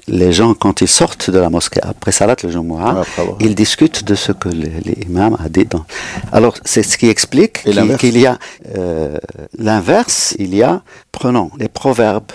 les 0.09 0.33
gens, 0.33 0.55
quand 0.55 0.81
ils 0.83 0.89
sortent 1.01 1.31
de 1.31 1.39
la 1.39 1.51
mosquée 1.51 1.81
après 1.83 2.13
Salat 2.13 2.37
al-Jumu'ah, 2.45 2.95
avoir- 3.19 3.37
ils 3.41 3.55
discutent 3.55 4.05
de 4.05 4.15
ce 4.15 4.33
que 4.33 4.49
l'imam 4.49 5.37
a 5.45 5.49
dit. 5.49 5.65
Dans... 5.65 5.85
Alors, 6.33 6.55
c'est 6.65 6.85
ce 6.85 6.97
qui 6.99 7.09
explique 7.09 7.57
qu'il 7.99 8.17
y 8.19 8.27
a 8.27 8.39
euh, 8.77 9.17
l'inverse, 9.59 10.35
il 10.39 10.55
y 10.55 10.63
a, 10.63 10.83
prenons 11.11 11.51
les 11.59 11.69
proverbes. 11.69 12.33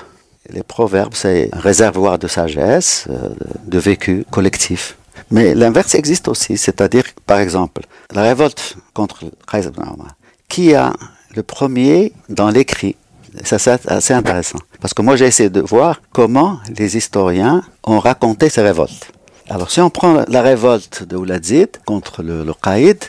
Les 0.50 0.64
proverbes, 0.64 1.14
c'est 1.14 1.50
un 1.54 1.60
réservoir 1.60 2.20
de 2.20 2.28
sagesse, 2.28 3.06
euh, 3.10 3.30
de 3.74 3.80
vécu 3.80 4.26
collectif. 4.32 4.98
Mais 5.30 5.56
l'inverse 5.56 5.96
existe 5.96 6.28
aussi, 6.28 6.58
c'est-à-dire, 6.58 7.06
par 7.26 7.40
exemple, 7.40 7.84
la 8.12 8.24
révolte 8.24 8.76
contre 8.94 9.20
Omar. 9.54 10.16
Qui 10.50 10.76
a 10.76 10.92
le 11.34 11.44
premier 11.44 12.12
dans 12.28 12.50
l'écrit? 12.50 12.98
Ça, 13.44 13.60
c'est 13.60 13.88
assez 13.88 14.14
intéressant. 14.14 14.60
Parce 14.80 14.94
que 14.94 15.02
moi, 15.02 15.16
j'ai 15.16 15.26
essayé 15.26 15.50
de 15.50 15.62
voir 15.62 16.02
comment 16.12 16.60
les 16.78 16.98
historiens 16.98 17.64
ont 17.84 18.00
raconté 18.00 18.50
ces 18.50 18.62
révoltes. 18.62 19.12
Alors, 19.50 19.72
si 19.72 19.82
on 19.82 19.90
prend 19.90 20.24
la 20.28 20.42
révolte 20.42 21.04
de 21.04 21.16
Ouladzid 21.16 21.70
contre 21.86 22.24
le, 22.24 22.44
le 22.44 22.54
Qaïd, 22.54 23.00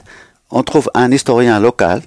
on 0.50 0.62
trouve 0.62 0.90
un 0.94 1.10
historien 1.10 1.58
local, 1.60 2.02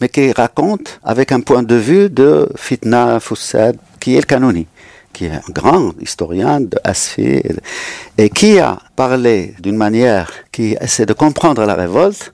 mais 0.00 0.08
qui 0.08 0.32
raconte 0.32 1.00
avec 1.02 1.32
un 1.32 1.40
point 1.40 1.62
de 1.62 1.74
vue 1.74 2.10
de 2.10 2.48
Fitna 2.56 3.20
Foussad, 3.20 3.76
qui 4.00 4.14
est 4.14 4.20
le 4.20 4.26
Kanoni, 4.26 4.66
qui 5.12 5.26
est 5.26 5.32
un 5.32 5.42
grand 5.50 5.92
historien 6.00 6.60
de 6.60 6.78
Asfi, 6.84 7.42
et 8.18 8.30
qui 8.30 8.58
a 8.58 8.78
parlé 8.96 9.54
d'une 9.60 9.76
manière 9.76 10.30
qui 10.52 10.76
essaie 10.80 11.06
de 11.06 11.12
comprendre 11.14 11.64
la 11.64 11.74
révolte 11.74 12.33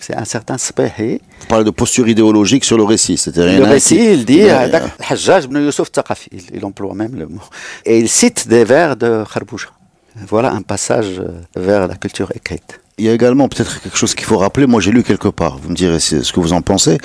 c'est 0.00 0.16
un 0.16 0.24
certain 0.24 0.58
Spahi. 0.58 1.20
Vous 1.40 1.46
parlez 1.48 1.64
de 1.64 1.70
posture 1.70 2.08
idéologique 2.08 2.64
sur 2.64 2.76
le 2.76 2.84
récit, 2.84 3.16
c'était 3.16 3.44
rien. 3.44 3.58
Le 3.58 3.64
récit, 3.64 4.12
il 4.12 4.24
dit, 4.24 4.42
Hajjaj 5.08 5.44
ibn 5.44 5.58
Yusuf 5.58 5.92
Taqafi, 5.92 6.30
il, 6.52 6.64
emploie 6.64 6.94
même 6.94 7.14
le 7.16 7.26
mot. 7.26 7.42
Et 7.84 7.98
il 7.98 8.08
cite 8.08 8.48
des 8.48 8.64
vers 8.64 8.96
de 8.96 9.24
Kharbouja. 9.32 9.68
Voilà 10.28 10.52
un 10.52 10.62
passage 10.62 11.20
euh, 11.20 11.40
vers 11.54 11.86
la 11.86 11.94
culture 11.94 12.32
écrite. 12.34 12.80
Il 12.98 13.04
y 13.04 13.08
a 13.08 13.14
également 13.14 13.48
peut-être 13.48 13.80
quelque 13.80 13.96
chose 13.96 14.14
qu'il 14.14 14.26
faut 14.26 14.36
rappeler. 14.36 14.66
Moi, 14.66 14.80
j'ai 14.80 14.90
lu 14.90 15.02
quelque 15.02 15.28
part, 15.28 15.56
vous 15.56 15.70
me 15.70 15.74
direz 15.74 16.00
ce 16.00 16.32
que 16.32 16.40
vous 16.40 16.52
en 16.52 16.60
pensez, 16.60 16.98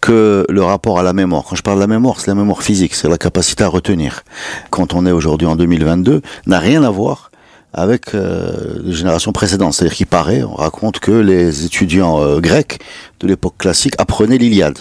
que 0.00 0.44
le 0.48 0.62
rapport 0.62 0.98
à 0.98 1.02
la 1.04 1.12
mémoire. 1.12 1.44
Quand 1.48 1.54
je 1.54 1.62
parle 1.62 1.76
de 1.76 1.82
la 1.82 1.86
mémoire, 1.86 2.18
c'est 2.18 2.28
la 2.28 2.34
mémoire 2.34 2.62
physique, 2.62 2.94
c'est 2.94 3.08
la 3.08 3.18
capacité 3.18 3.62
à 3.62 3.68
retenir. 3.68 4.24
Quand 4.70 4.94
on 4.94 5.06
est 5.06 5.12
aujourd'hui 5.12 5.46
en 5.46 5.54
2022, 5.54 6.22
n'a 6.46 6.58
rien 6.58 6.82
à 6.82 6.90
voir 6.90 7.30
avec 7.76 8.14
euh, 8.14 8.80
les 8.82 8.92
générations 8.92 9.32
précédentes. 9.32 9.74
C'est-à-dire 9.74 9.96
qu'il 9.96 10.06
paraît, 10.06 10.42
on 10.42 10.54
raconte 10.54 10.98
que 10.98 11.12
les 11.12 11.66
étudiants 11.66 12.20
euh, 12.22 12.40
grecs 12.40 12.80
de 13.20 13.28
l'époque 13.28 13.58
classique 13.58 13.94
apprenaient 13.98 14.38
l'Iliade. 14.38 14.78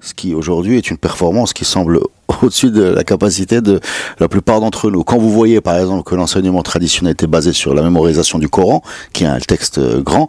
Ce 0.00 0.12
qui 0.12 0.34
aujourd'hui 0.34 0.76
est 0.76 0.90
une 0.90 0.98
performance 0.98 1.54
qui 1.54 1.64
semble 1.64 2.00
au-dessus 2.42 2.70
de 2.70 2.82
la 2.82 3.04
capacité 3.04 3.60
de 3.60 3.80
la 4.18 4.28
plupart 4.28 4.60
d'entre 4.60 4.90
nous. 4.90 5.04
Quand 5.04 5.18
vous 5.18 5.30
voyez 5.30 5.60
par 5.60 5.78
exemple 5.78 6.02
que 6.04 6.14
l'enseignement 6.14 6.62
traditionnel 6.62 7.12
était 7.12 7.26
basé 7.26 7.52
sur 7.52 7.74
la 7.74 7.82
mémorisation 7.82 8.38
du 8.38 8.48
Coran, 8.48 8.82
qui 9.12 9.24
est 9.24 9.28
un 9.28 9.38
texte 9.38 9.78
euh, 9.78 10.02
grand, 10.02 10.26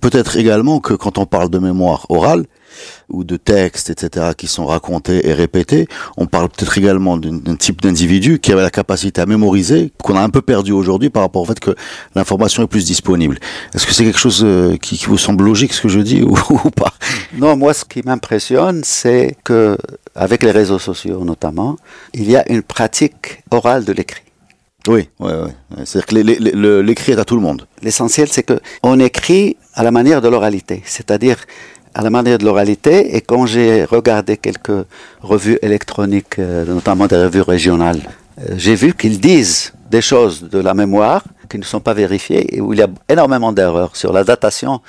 peut-être 0.00 0.36
également 0.36 0.80
que 0.80 0.94
quand 0.94 1.18
on 1.18 1.26
parle 1.26 1.50
de 1.50 1.58
mémoire 1.58 2.06
orale, 2.08 2.44
ou 3.08 3.24
de 3.24 3.36
textes, 3.36 3.90
etc., 3.90 4.32
qui 4.36 4.46
sont 4.46 4.66
racontés 4.66 5.28
et 5.28 5.32
répétés. 5.32 5.86
On 6.16 6.26
parle 6.26 6.48
peut-être 6.48 6.76
également 6.78 7.16
d'un 7.16 7.56
type 7.56 7.80
d'individu 7.80 8.38
qui 8.38 8.52
avait 8.52 8.62
la 8.62 8.70
capacité 8.70 9.20
à 9.20 9.26
mémoriser, 9.26 9.92
qu'on 10.02 10.16
a 10.16 10.20
un 10.20 10.30
peu 10.30 10.42
perdu 10.42 10.72
aujourd'hui 10.72 11.10
par 11.10 11.22
rapport 11.22 11.42
au 11.42 11.44
fait 11.44 11.60
que 11.60 11.74
l'information 12.14 12.62
est 12.62 12.66
plus 12.66 12.84
disponible. 12.84 13.38
Est-ce 13.74 13.86
que 13.86 13.92
c'est 13.92 14.04
quelque 14.04 14.18
chose 14.18 14.42
euh, 14.44 14.76
qui, 14.76 15.02
vous 15.06 15.18
semble 15.18 15.44
logique, 15.44 15.72
ce 15.72 15.82
que 15.82 15.88
je 15.88 16.00
dis, 16.00 16.22
ou, 16.22 16.34
pas? 16.70 16.92
Non, 17.36 17.56
moi, 17.56 17.74
ce 17.74 17.84
qui 17.84 18.02
m'impressionne, 18.04 18.82
c'est 18.84 19.36
que, 19.44 19.76
avec 20.16 20.42
les 20.42 20.50
réseaux 20.50 20.78
sociaux 20.78 21.24
notamment, 21.24 21.76
il 22.14 22.30
y 22.30 22.36
a 22.36 22.50
une 22.50 22.62
pratique 22.62 23.42
orale 23.50 23.84
de 23.84 23.92
l'écrit. 23.92 24.22
Oui, 24.88 25.08
oui, 25.18 25.32
oui. 25.44 25.50
C'est-à-dire 25.84 26.36
que 26.38 26.80
l'écrit 26.80 27.12
est 27.12 27.18
à 27.18 27.24
tout 27.24 27.34
le 27.34 27.42
monde. 27.42 27.66
L'essentiel, 27.82 28.28
c'est 28.28 28.44
que 28.44 28.60
on 28.82 29.00
écrit 29.00 29.56
à 29.74 29.82
la 29.82 29.90
manière 29.90 30.20
de 30.20 30.28
l'oralité, 30.28 30.82
c'est-à-dire 30.84 31.38
à 31.94 32.02
la 32.02 32.10
manière 32.10 32.38
de 32.38 32.44
l'oralité. 32.44 33.16
Et 33.16 33.20
quand 33.20 33.46
j'ai 33.46 33.84
regardé 33.84 34.36
quelques 34.36 34.86
revues 35.22 35.58
électroniques, 35.62 36.38
euh, 36.38 36.64
notamment 36.66 37.06
des 37.06 37.16
revues 37.16 37.40
régionales, 37.40 38.02
euh, 38.38 38.54
j'ai 38.56 38.74
vu 38.74 38.94
qu'ils 38.94 39.18
disent 39.18 39.72
des 39.90 40.02
choses 40.02 40.42
de 40.42 40.58
la 40.58 40.74
mémoire 40.74 41.24
qui 41.48 41.58
ne 41.58 41.64
sont 41.64 41.80
pas 41.80 41.94
vérifiées 41.94 42.56
et 42.56 42.60
où 42.60 42.72
il 42.72 42.78
y 42.78 42.82
a 42.82 42.88
énormément 43.08 43.52
d'erreurs 43.52 43.96
sur 43.96 44.12
la 44.12 44.24
datation, 44.24 44.80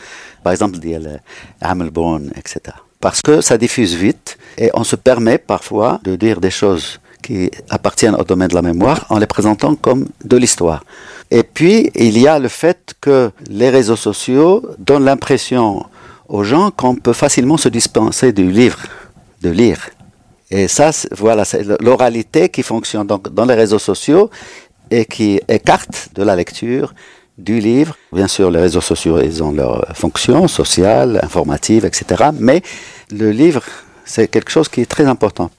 par 0.43 0.53
exemple, 0.53 0.77
Hamilton, 1.61 2.31
etc. 2.35 2.75
Parce 2.99 3.21
que 3.21 3.41
ça 3.41 3.57
diffuse 3.57 3.93
vite 3.95 4.37
et 4.57 4.69
on 4.73 4.83
se 4.83 4.95
permet 4.95 5.37
parfois 5.37 5.99
de 6.03 6.15
dire 6.15 6.41
des 6.41 6.49
choses 6.49 6.99
qui 7.21 7.51
appartiennent 7.69 8.15
au 8.15 8.23
domaine 8.23 8.47
de 8.47 8.55
la 8.55 8.61
mémoire 8.61 9.05
en 9.09 9.19
les 9.19 9.27
présentant 9.27 9.75
comme 9.75 10.07
de 10.23 10.37
l'histoire. 10.37 10.83
Et 11.29 11.43
puis, 11.43 11.91
il 11.95 12.17
y 12.17 12.27
a 12.27 12.39
le 12.39 12.47
fait 12.47 12.93
que 13.01 13.31
les 13.49 13.69
réseaux 13.69 13.95
sociaux 13.95 14.63
donnent 14.79 15.05
l'impression 15.05 15.85
aux 16.29 16.43
gens 16.43 16.71
qu'on 16.71 16.95
peut 16.95 17.13
facilement 17.13 17.57
se 17.57 17.69
dispenser 17.69 18.31
du 18.31 18.49
livre, 18.49 18.79
de 19.41 19.49
lire. 19.49 19.89
Et 20.49 20.67
ça, 20.67 20.91
voilà, 21.11 21.43
c'est 21.43 21.63
l'oralité 21.81 22.49
qui 22.49 22.63
fonctionne 22.63 23.05
donc 23.05 23.33
dans 23.33 23.45
les 23.45 23.55
réseaux 23.55 23.79
sociaux 23.79 24.29
et 24.89 25.05
qui 25.05 25.41
écarte 25.49 26.09
de 26.15 26.23
la 26.23 26.35
lecture 26.35 26.93
du 27.37 27.59
livre. 27.59 27.95
Bien 28.11 28.27
sûr, 28.27 28.49
les 28.49 28.59
réseaux 28.59 28.81
sociaux, 28.81 29.19
ils 29.19 29.43
ont 29.43 29.51
leur 29.51 29.85
fonction 29.95 30.47
sociale, 30.47 31.19
informative, 31.23 31.85
etc. 31.85 32.31
Mais 32.39 32.61
le 33.11 33.31
livre, 33.31 33.63
c'est 34.05 34.27
quelque 34.27 34.51
chose 34.51 34.69
qui 34.69 34.81
est 34.81 34.85
très 34.85 35.05
important. 35.05 35.51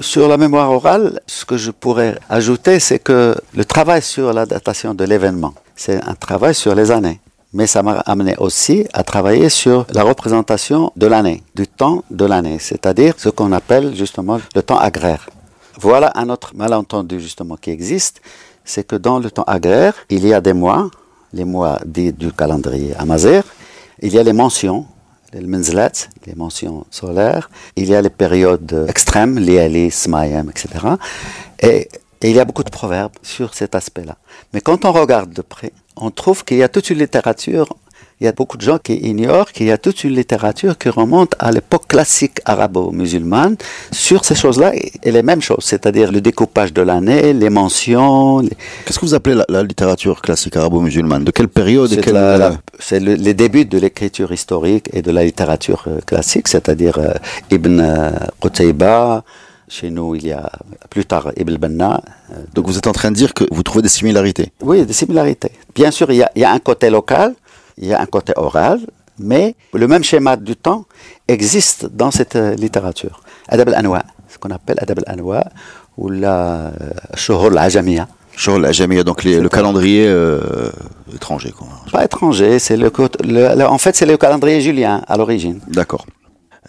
Sur 0.00 0.28
la 0.28 0.36
mémoire 0.36 0.70
orale, 0.70 1.20
ce 1.26 1.44
que 1.44 1.56
je 1.56 1.70
pourrais 1.70 2.18
ajouter, 2.30 2.80
c'est 2.80 2.98
que 2.98 3.34
le 3.54 3.64
travail 3.64 4.00
sur 4.00 4.32
la 4.32 4.46
datation 4.46 4.94
de 4.94 5.04
l'événement, 5.04 5.54
c'est 5.76 6.02
un 6.02 6.14
travail 6.14 6.54
sur 6.54 6.74
les 6.74 6.90
années. 6.90 7.20
Mais 7.52 7.66
ça 7.66 7.82
m'a 7.82 8.00
amené 8.00 8.36
aussi 8.36 8.86
à 8.92 9.02
travailler 9.02 9.48
sur 9.48 9.86
la 9.92 10.02
représentation 10.02 10.92
de 10.96 11.06
l'année, 11.06 11.42
du 11.54 11.66
temps 11.66 12.04
de 12.10 12.24
l'année, 12.26 12.58
c'est-à-dire 12.58 13.14
ce 13.16 13.30
qu'on 13.30 13.52
appelle 13.52 13.96
justement 13.96 14.38
le 14.54 14.62
temps 14.62 14.78
agraire. 14.78 15.28
Voilà 15.80 16.12
un 16.14 16.28
autre 16.28 16.52
malentendu 16.54 17.20
justement 17.20 17.56
qui 17.56 17.70
existe, 17.70 18.20
c'est 18.64 18.86
que 18.86 18.96
dans 18.96 19.18
le 19.18 19.30
temps 19.30 19.44
agraire, 19.46 19.94
il 20.10 20.26
y 20.26 20.34
a 20.34 20.40
des 20.40 20.52
mois, 20.52 20.90
les 21.32 21.44
mois 21.44 21.78
dits 21.86 22.12
du 22.12 22.32
calendrier 22.32 22.94
amazir, 22.96 23.44
il 24.00 24.12
y 24.12 24.18
a 24.18 24.22
les 24.22 24.34
mentions 24.34 24.86
les 25.32 25.46
menzlat, 25.46 26.08
les 26.26 26.34
mentions 26.34 26.86
solaires. 26.90 27.50
Il 27.76 27.88
y 27.88 27.94
a 27.94 28.02
les 28.02 28.10
périodes 28.10 28.86
extrêmes, 28.88 29.38
les 29.38 29.90
smayem, 29.90 30.50
etc. 30.50 30.68
Et, 31.60 31.88
et 32.20 32.30
il 32.30 32.36
y 32.36 32.40
a 32.40 32.44
beaucoup 32.44 32.64
de 32.64 32.70
proverbes 32.70 33.12
sur 33.22 33.54
cet 33.54 33.74
aspect-là. 33.74 34.16
Mais 34.52 34.60
quand 34.60 34.84
on 34.84 34.92
regarde 34.92 35.32
de 35.32 35.42
près, 35.42 35.72
on 36.00 36.10
trouve 36.10 36.44
qu'il 36.44 36.58
y 36.58 36.62
a 36.62 36.68
toute 36.68 36.90
une 36.90 36.98
littérature 36.98 37.68
il 38.20 38.24
y 38.24 38.28
a 38.28 38.32
beaucoup 38.32 38.56
de 38.56 38.62
gens 38.62 38.78
qui 38.78 38.94
ignorent 38.94 39.52
qu'il 39.52 39.66
y 39.66 39.70
a 39.70 39.78
toute 39.78 40.02
une 40.02 40.14
littérature 40.14 40.76
qui 40.76 40.88
remonte 40.88 41.36
à 41.38 41.52
l'époque 41.52 41.86
classique 41.86 42.40
arabo-musulmane 42.44 43.56
sur 43.92 44.24
ces 44.24 44.34
choses-là 44.34 44.72
et 44.74 45.12
les 45.12 45.22
mêmes 45.22 45.40
choses, 45.40 45.62
c'est-à-dire 45.62 46.10
le 46.10 46.20
découpage 46.20 46.72
de 46.72 46.82
l'année, 46.82 47.32
les 47.32 47.50
mentions. 47.50 48.42
Qu'est-ce 48.84 48.98
que 48.98 49.06
vous 49.06 49.14
appelez 49.14 49.40
la, 49.48 49.62
littérature 49.62 50.20
classique 50.20 50.56
arabo-musulmane? 50.56 51.24
De 51.24 51.30
quelle 51.30 51.48
période 51.48 51.90
C'est 52.80 52.98
les 53.00 53.34
débuts 53.34 53.66
de 53.66 53.78
l'écriture 53.78 54.32
historique 54.32 54.88
et 54.92 55.02
de 55.02 55.12
la 55.12 55.24
littérature 55.24 55.84
euh, 55.86 56.00
classique, 56.00 56.48
c'est-à-dire 56.48 56.98
euh, 56.98 57.14
Ibn 57.50 57.78
euh, 57.80 58.10
Qutayba, 58.40 59.22
chez 59.68 59.90
nous, 59.90 60.14
il 60.14 60.26
y 60.26 60.32
a 60.32 60.50
plus 60.90 61.04
tard 61.04 61.30
Ibn 61.36 61.56
Banna. 61.56 62.00
Donc 62.54 62.66
vous 62.66 62.78
êtes 62.78 62.86
en 62.86 62.92
train 62.92 63.10
de 63.10 63.16
dire 63.16 63.34
que 63.34 63.44
vous 63.50 63.62
trouvez 63.62 63.82
des 63.82 63.88
similarités 63.88 64.50
Oui, 64.62 64.84
des 64.84 64.92
similarités. 64.92 65.52
Bien 65.74 65.90
sûr, 65.90 66.10
il 66.10 66.18
y 66.18 66.24
il 66.34 66.42
y 66.42 66.44
a 66.44 66.52
un 66.52 66.58
côté 66.58 66.90
local, 66.90 67.34
il 67.76 67.88
y 67.88 67.94
a 67.94 68.00
un 68.00 68.06
côté 68.06 68.32
oral, 68.36 68.80
mais 69.18 69.54
le 69.72 69.88
même 69.88 70.04
schéma 70.04 70.36
du 70.36 70.56
temps 70.56 70.84
existe 71.26 71.86
dans 71.86 72.10
cette 72.10 72.36
euh, 72.36 72.54
littérature. 72.54 73.20
Adab 73.48 73.68
al-Anwa, 73.68 74.02
ce 74.28 74.38
qu'on 74.38 74.50
appelle 74.50 74.76
Adab 74.80 75.00
al-Anwa, 75.06 75.44
ou 75.96 76.10
la 76.10 76.72
Shuhur 77.14 77.46
al-Ajamiya. 77.46 78.06
Shuhur 78.36 78.56
al-Ajamiya, 78.56 79.04
donc 79.04 79.24
le 79.24 79.48
calendrier 79.48 80.06
euh, 80.06 80.70
étranger. 81.14 81.52
Quoi. 81.56 81.66
Pas 81.92 82.04
étranger, 82.04 82.58
c'est 82.58 82.76
le, 82.76 82.90
en 83.66 83.78
fait 83.78 83.96
c'est 83.96 84.06
le 84.06 84.16
calendrier 84.16 84.60
julien 84.60 85.02
à 85.08 85.16
l'origine. 85.16 85.60
D'accord. 85.68 86.06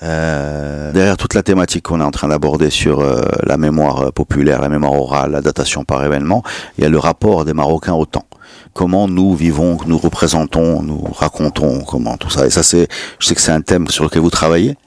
Euh, 0.01 0.93
derrière 0.93 1.17
toute 1.17 1.33
la 1.33 1.43
thématique 1.43 1.83
qu'on 1.83 1.99
est 1.99 2.05
en 2.05 2.11
train 2.11 2.29
d'aborder 2.29 2.69
sur 2.69 3.03
la 3.43 3.57
mémoire 3.57 4.13
populaire, 4.13 4.61
la 4.61 4.69
mémoire 4.69 4.93
orale, 4.93 5.31
la 5.31 5.41
datation 5.41 5.83
par 5.83 6.03
événement, 6.05 6.41
il 6.77 6.85
y 6.85 6.87
a 6.87 6.89
le 6.89 6.97
rapport 6.97 7.43
des 7.43 7.53
Marocains 7.53 7.95
au 7.95 8.05
temps 8.05 8.28
comment 8.73 9.07
nous 9.07 9.35
vivons, 9.35 9.77
nous 9.85 9.97
représentons, 9.97 10.81
nous 10.81 11.01
racontons, 11.13 11.81
comment 11.81 12.17
tout 12.17 12.29
ça. 12.29 12.45
Et 12.45 12.49
ça, 12.49 12.63
c'est, 12.63 12.87
je 13.19 13.27
sais 13.27 13.35
que 13.35 13.41
c'est 13.41 13.51
un 13.51 13.61
thème 13.61 13.87
sur 13.87 14.03
lequel 14.03 14.21
vous 14.21 14.29
travaillez, 14.29 14.77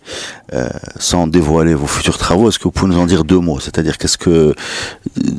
euh, 0.53 0.69
sans 0.99 1.27
dévoiler 1.27 1.75
vos 1.75 1.87
futurs 1.87 2.19
travaux. 2.19 2.49
Est-ce 2.49 2.59
que 2.59 2.65
vous 2.65 2.71
pouvez 2.71 2.93
nous 2.93 3.01
en 3.01 3.07
dire 3.07 3.25
deux 3.25 3.39
mots? 3.39 3.61
C'est-à-dire, 3.61 3.99
qu'est-ce 3.99 4.19
que, 4.19 4.55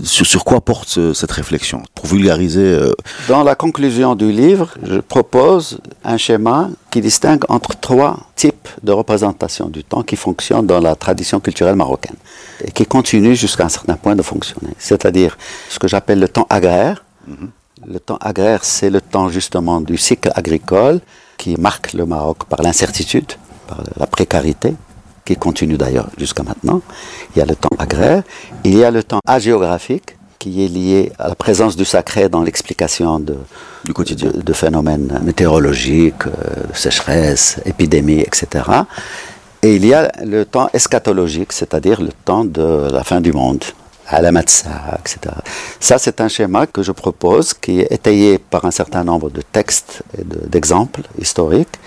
sur, 0.04 0.26
sur 0.26 0.44
quoi 0.44 0.62
porte 0.62 1.14
cette 1.14 1.32
réflexion? 1.32 1.84
Pour 1.96 2.08
vulgariser 2.08 2.62
euh, 2.62 2.94
Dans 3.28 3.44
la 3.44 3.56
conclusion 3.56 4.16
du 4.16 4.32
livre, 4.32 4.70
je 4.84 5.00
propose 5.00 5.80
un 6.04 6.18
schéma 6.18 6.70
qui 6.92 7.02
distingue 7.02 7.44
entre 7.50 7.76
trois 7.80 8.20
types 8.36 8.68
de 8.84 8.92
représentation 8.92 9.70
du 9.70 9.84
temps 9.84 10.04
qui 10.04 10.16
fonctionnent 10.16 10.68
dans 10.68 10.80
la 10.80 10.96
tradition 10.96 11.40
culturelle 11.40 11.76
marocaine 11.76 12.16
et 12.64 12.72
qui 12.72 12.86
continuent 12.86 13.34
jusqu'à 13.34 13.66
un 13.66 13.70
certain 13.70 13.96
point 13.96 14.16
de 14.16 14.22
fonctionner. 14.22 14.74
C'est-à-dire 14.78 15.38
ce 15.70 15.80
que 15.80 15.88
j'appelle 15.88 16.20
le 16.20 16.28
temps 16.28 16.48
agraire. 16.50 17.04
Mhm. 17.28 17.50
Le 17.86 18.00
temps 18.00 18.18
agraire, 18.22 18.64
c'est 18.64 18.90
le 18.90 19.02
temps 19.02 19.30
justement 19.30 19.82
du 19.82 19.98
cycle 19.98 20.32
agricole 20.36 21.00
qui 21.38 21.56
marque 21.58 21.94
le 21.94 22.06
Maroc 22.06 22.46
par 22.46 22.62
l'incertitude, 22.62 23.34
par 23.68 23.84
la 23.98 24.08
précarité, 24.08 24.74
qui 25.26 25.36
continue 25.36 25.78
d'ailleurs 25.78 26.10
jusqu'à 26.18 26.44
maintenant. 26.44 26.82
Il 27.36 27.40
y 27.40 27.42
a 27.42 27.46
le 27.46 27.56
temps 27.56 27.76
agraire. 27.78 28.24
Il 28.64 28.76
y 28.78 28.84
a 28.84 28.92
le 28.92 29.04
temps 29.04 29.20
agéographique, 29.26 30.18
qui 30.40 30.64
est 30.64 30.68
lié 30.68 31.12
à 31.20 31.28
la 31.28 31.36
présence 31.36 31.76
du 31.76 31.86
sacré 31.86 32.30
dans 32.30 32.42
l'explication 32.42 33.20
de, 33.20 33.38
du 33.86 33.94
quotidien. 33.94 34.32
De, 34.34 34.54
phénomènes 34.54 35.22
météorologiques, 35.24 36.28
euh, 36.28 36.32
sécheresse, 36.74 37.60
épidémies, 37.66 38.22
etc. 38.22 38.48
Et 39.62 39.76
il 39.76 39.86
y 39.86 39.94
a 39.94 40.12
le 40.24 40.46
temps 40.46 40.70
eschatologique, 40.74 41.54
c'est-à-dire 41.54 42.02
le 42.02 42.12
temps 42.26 42.46
de 42.46 42.90
la 42.92 43.04
fin 43.04 43.22
du 43.22 43.32
monde, 43.32 43.64
à 44.14 44.22
la 44.22 44.32
matza, 44.32 45.00
etc. 45.00 45.36
Ça, 45.80 45.98
c'est 45.98 46.22
un 46.22 46.28
schéma 46.28 46.68
que 46.68 46.84
je 46.84 46.92
propose, 46.92 47.54
qui 47.54 47.82
est 47.82 47.92
étayé 47.92 48.38
par 48.38 48.66
un 48.66 48.72
certain 48.72 49.04
nombre 49.04 49.30
de 49.30 49.42
textes 49.42 50.04
et 50.18 50.24
d'exemples 50.24 51.02
historiques 51.20 51.80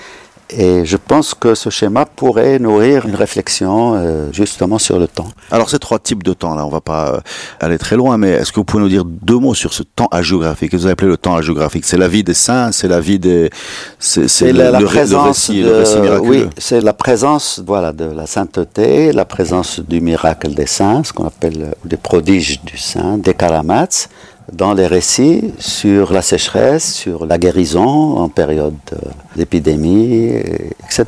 et 0.51 0.85
je 0.85 0.97
pense 0.97 1.35
que 1.35 1.55
ce 1.55 1.71
schéma 1.71 2.07
pourrait 2.07 2.59
nourrir 2.59 3.07
une 3.07 3.17
réflexion 3.17 3.95
euh, 3.95 4.29
justement 4.33 4.79
sur 4.79 4.99
le 4.99 5.09
temps. 5.09 5.29
Alors 5.51 5.69
ces 5.69 5.79
trois 5.79 5.99
types 5.99 6.23
de 6.23 6.33
temps, 6.33 6.55
là, 6.55 6.65
on 6.65 6.71
va 6.71 6.81
pas 6.81 7.15
euh, 7.15 7.21
aller 7.61 7.79
très 7.79 7.97
loin, 7.97 8.17
mais 8.17 8.31
est-ce 8.31 8.53
que 8.53 8.57
vous 8.61 8.65
pouvez 8.65 8.83
nous 8.83 8.89
dire 8.89 9.05
deux 9.05 9.39
mots 9.39 9.55
sur 9.55 9.73
ce 9.73 9.83
temps 9.83 10.09
hagiographique 10.13 10.71
que 10.71 10.77
vous 10.77 10.85
avez 10.85 10.93
appelé 10.93 11.09
le 11.09 11.17
temps 11.17 11.35
hagiographique 11.35 11.85
C'est 11.85 11.97
la 11.97 12.07
vie 12.07 12.23
des 12.23 12.35
saints, 12.35 12.71
c'est 12.71 12.87
la 12.87 13.01
vie 13.01 13.19
des, 13.19 13.51
c'est 13.99 14.53
la, 14.53 14.71
la, 14.71 14.81
présence 14.83 15.49
récit, 15.49 15.63
de, 15.63 16.19
Oui, 16.21 16.47
c'est 16.59 16.81
la 16.81 16.93
présence, 16.93 17.61
voilà, 17.67 17.93
de 17.93 18.05
la 18.05 18.27
sainteté, 18.27 19.13
la 19.13 19.25
présence 19.25 19.81
du 19.81 20.01
miracle 20.01 20.55
des 20.55 20.67
saints, 20.67 21.03
ce 21.03 21.13
qu'on 21.13 21.27
appelle 21.27 21.63
euh, 21.63 21.73
des 21.85 21.97
prodiges 21.97 22.63
du 22.63 22.79
saint, 22.79 23.19
des 23.19 23.35
karamats, 23.35 24.09
dans 24.53 24.75
les 24.75 24.87
récits 24.87 25.53
sur 25.59 26.13
la 26.13 26.23
sécheresse, 26.23 26.95
sur 26.95 27.27
la 27.27 27.39
guérison 27.39 28.19
en 28.19 28.29
période 28.29 28.75
d'épidémie, 29.35 30.29
etc. 30.85 31.05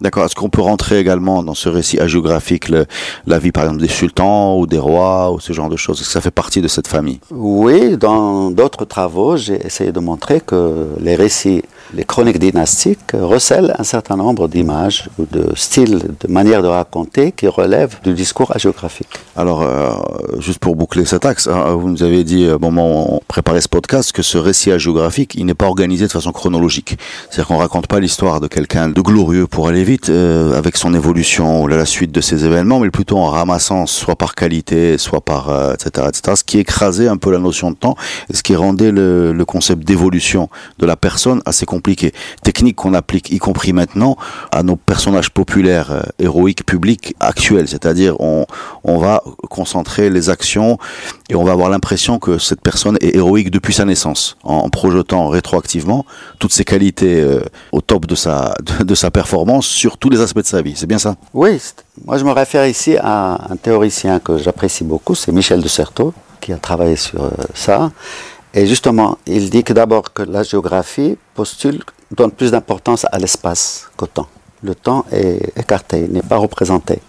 D'accord. 0.00 0.24
Est-ce 0.24 0.34
qu'on 0.34 0.48
peut 0.48 0.60
rentrer 0.60 0.98
également 0.98 1.42
dans 1.42 1.54
ce 1.54 1.68
récit 1.68 2.00
hagiographique 2.00 2.68
le, 2.68 2.86
la 3.26 3.38
vie, 3.38 3.52
par 3.52 3.64
exemple, 3.64 3.80
des 3.80 3.88
sultans 3.88 4.58
ou 4.58 4.66
des 4.66 4.78
rois 4.78 5.32
ou 5.32 5.40
ce 5.40 5.52
genre 5.52 5.68
de 5.68 5.76
choses? 5.76 6.00
Est-ce 6.00 6.08
que 6.08 6.12
ça 6.12 6.20
fait 6.20 6.30
partie 6.30 6.60
de 6.60 6.68
cette 6.68 6.88
famille? 6.88 7.20
Oui, 7.30 7.96
dans 7.96 8.50
d'autres 8.50 8.84
travaux, 8.84 9.36
j'ai 9.36 9.64
essayé 9.64 9.92
de 9.92 10.00
montrer 10.00 10.40
que 10.40 10.88
les 11.00 11.14
récits, 11.14 11.62
les 11.94 12.04
chroniques 12.04 12.38
dynastiques 12.38 13.12
recèlent 13.12 13.74
un 13.78 13.84
certain 13.84 14.16
nombre 14.16 14.48
d'images 14.48 15.08
ou 15.18 15.26
de 15.30 15.54
styles, 15.54 16.00
de 16.20 16.32
manières 16.32 16.62
de 16.62 16.68
raconter 16.68 17.32
qui 17.32 17.46
relèvent 17.46 17.98
du 18.02 18.14
discours 18.14 18.50
hagiographique. 18.54 19.08
Alors, 19.36 19.62
euh, 19.62 19.92
juste 20.38 20.58
pour 20.58 20.74
boucler 20.74 21.04
cet 21.04 21.24
axe, 21.24 21.46
hein, 21.46 21.74
vous 21.74 21.88
nous 21.88 22.02
avez 22.02 22.24
dit 22.24 22.48
au 22.48 22.58
moment 22.58 22.88
où 22.88 23.14
on 23.16 23.20
préparait 23.28 23.60
ce 23.60 23.68
podcast 23.68 24.12
que 24.12 24.22
ce 24.22 24.38
récit 24.38 24.72
hagiographique, 24.72 25.34
il 25.36 25.46
n'est 25.46 25.54
pas 25.54 25.66
organisé 25.66 26.06
de 26.06 26.12
façon 26.12 26.32
chronologique. 26.32 26.96
C'est-à-dire 27.30 27.46
qu'on 27.46 27.58
raconte 27.58 27.86
pas 27.86 28.00
l'histoire 28.00 28.40
de 28.40 28.48
quelqu'un 28.48 28.88
de 28.88 29.00
glorieux 29.00 29.46
pour 29.46 29.68
aller 29.68 29.83
vite 29.84 30.08
euh, 30.08 30.56
avec 30.58 30.76
son 30.76 30.94
évolution 30.94 31.62
ou 31.62 31.68
la 31.68 31.84
suite 31.84 32.10
de 32.10 32.20
ces 32.20 32.44
événements, 32.44 32.80
mais 32.80 32.90
plutôt 32.90 33.18
en 33.18 33.26
ramassant 33.26 33.86
soit 33.86 34.16
par 34.16 34.34
qualité, 34.34 34.98
soit 34.98 35.20
par 35.20 35.50
euh, 35.50 35.74
etc., 35.74 36.06
etc. 36.08 36.36
Ce 36.36 36.44
qui 36.44 36.58
écrasait 36.58 37.08
un 37.08 37.16
peu 37.16 37.30
la 37.30 37.38
notion 37.38 37.70
de 37.70 37.76
temps 37.76 37.96
ce 38.32 38.42
qui 38.42 38.56
rendait 38.56 38.90
le, 38.90 39.44
concept 39.46 39.86
d'évolution 39.86 40.48
de 40.78 40.86
la 40.86 40.96
personne 40.96 41.42
assez 41.44 41.66
compliqué. 41.66 42.12
Technique 42.42 42.76
qu'on 42.76 42.94
applique, 42.94 43.30
y 43.30 43.38
compris 43.38 43.74
maintenant, 43.74 44.16
à 44.50 44.62
nos 44.62 44.74
personnages 44.74 45.30
populaires, 45.30 45.92
euh, 45.92 46.02
héroïques, 46.18 46.64
publics, 46.64 47.14
actuels. 47.20 47.68
C'est-à-dire 47.68 48.18
on, 48.20 48.46
on 48.84 48.98
va 48.98 49.22
concentrer 49.50 50.08
les 50.08 50.30
actions 50.30 50.78
et 51.28 51.34
on 51.34 51.44
va 51.44 51.52
avoir 51.52 51.68
l'impression 51.68 52.18
que 52.18 52.38
cette 52.38 52.62
personne 52.62 52.96
est 53.02 53.14
héroïque 53.14 53.50
depuis 53.50 53.74
sa 53.74 53.84
naissance, 53.84 54.38
en, 54.42 54.70
projetant 54.70 55.28
rétroactivement 55.28 56.06
toutes 56.38 56.52
ses 56.52 56.64
qualités 56.64 57.22
au 57.72 57.82
top 57.82 58.06
de 58.06 58.14
sa, 58.14 58.54
de 58.80 58.94
sa 58.94 59.10
performance 59.10 59.73
sur 59.74 59.98
tous 59.98 60.10
les 60.10 60.20
aspects 60.20 60.38
de 60.38 60.46
sa 60.46 60.62
vie. 60.62 60.74
C'est 60.76 60.86
bien 60.86 60.98
ça? 60.98 61.16
Oui, 61.32 61.60
moi 62.04 62.16
je 62.18 62.24
me 62.24 62.32
réfère 62.32 62.66
ici 62.66 62.96
à 62.98 63.52
un 63.52 63.56
théoricien 63.56 64.20
que 64.20 64.38
j'apprécie 64.38 64.84
beaucoup, 64.84 65.14
c'est 65.14 65.32
Michel 65.32 65.60
de 65.60 65.68
Certeau, 65.68 66.14
qui 66.40 66.52
a 66.52 66.56
travaillé 66.56 66.96
sur 66.96 67.24
euh, 67.24 67.30
ça. 67.54 67.90
Et 68.54 68.66
justement, 68.66 69.18
il 69.26 69.50
dit 69.50 69.64
que 69.64 69.72
d'abord 69.72 70.12
que 70.12 70.22
la 70.22 70.42
géographie 70.42 71.16
postule, 71.34 71.82
donne 72.10 72.30
plus 72.30 72.50
d'importance 72.52 73.04
à 73.10 73.18
l'espace 73.18 73.88
qu'au 73.96 74.06
temps. 74.06 74.28
Le 74.62 74.74
temps 74.74 75.04
est 75.10 75.58
écarté, 75.58 76.04
il 76.06 76.12
n'est 76.12 76.22
pas 76.22 76.36
représenté. 76.36 77.00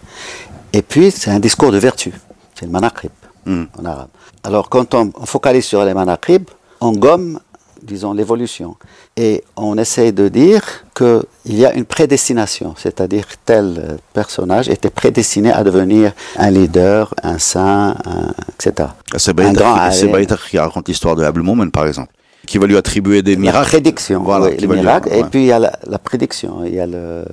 Et 0.74 0.82
puis, 0.82 1.12
c'est 1.12 1.30
un 1.30 1.40
discours 1.40 1.72
de 1.72 1.78
vertu. 1.78 2.12
C'est 2.56 2.66
le 2.66 2.72
manakrib 2.72 3.12
Hmm. 3.46 3.66
en 3.78 3.86
arabe. 3.86 4.08
Alors, 4.44 4.70
quand 4.70 4.96
on, 4.96 5.12
focalise 5.26 5.66
sur 5.66 5.86
les 5.86 5.94
manakrib, 5.94 6.50
on 6.82 6.94
gomme, 6.94 7.40
disons, 7.86 8.14
l'évolution. 8.14 8.76
Et 9.16 9.44
on 9.56 9.78
essaye 9.78 10.12
de 10.12 10.28
dire 10.28 10.62
qu'il 10.96 11.24
y 11.46 11.66
a 11.66 11.74
une 11.74 11.86
prédestination, 11.86 12.74
c'est-à-dire 12.78 13.28
que 13.28 13.36
tel 13.46 13.76
euh, 13.78 13.98
personnage 14.14 14.68
était 14.70 14.90
prédestiné 14.90 15.52
à 15.52 15.64
devenir 15.64 16.12
un 16.38 16.50
leader, 16.52 17.14
un 17.24 17.38
saint, 17.38 17.96
un- 18.06 18.34
etc. 18.54 18.90
C'est 19.18 19.34
Baïtar 19.34 19.90
qui- 20.50 20.58
raconte 20.58 20.88
l'histoire 20.88 21.16
de 21.16 21.24
Abel 21.24 21.44
Moumen, 21.44 21.72
par 21.72 21.86
exemple, 21.88 22.12
qui 22.48 22.58
va 22.58 22.68
lui 22.68 22.78
attribuer 22.78 23.22
des 23.22 23.36
La 23.36 23.42
miracles. 23.42 23.68
prédiction, 23.70 24.22
Voilà, 24.24 24.48
oui, 24.48 24.56
qui 24.58 24.64
le 24.64 24.68
va 24.70 24.74
lui- 24.76 24.82
miracle. 24.82 25.10
Et 25.12 25.22
ouais. 25.24 25.30
puis 25.30 25.42
il 25.42 25.48
y 25.48 25.52
a 25.52 25.60
la, 25.60 25.80
la 25.88 25.98
prédiction, 26.00 26.64
il 26.66 26.74
y 26.76 26.80
a 26.80 26.86
le. 26.88 27.24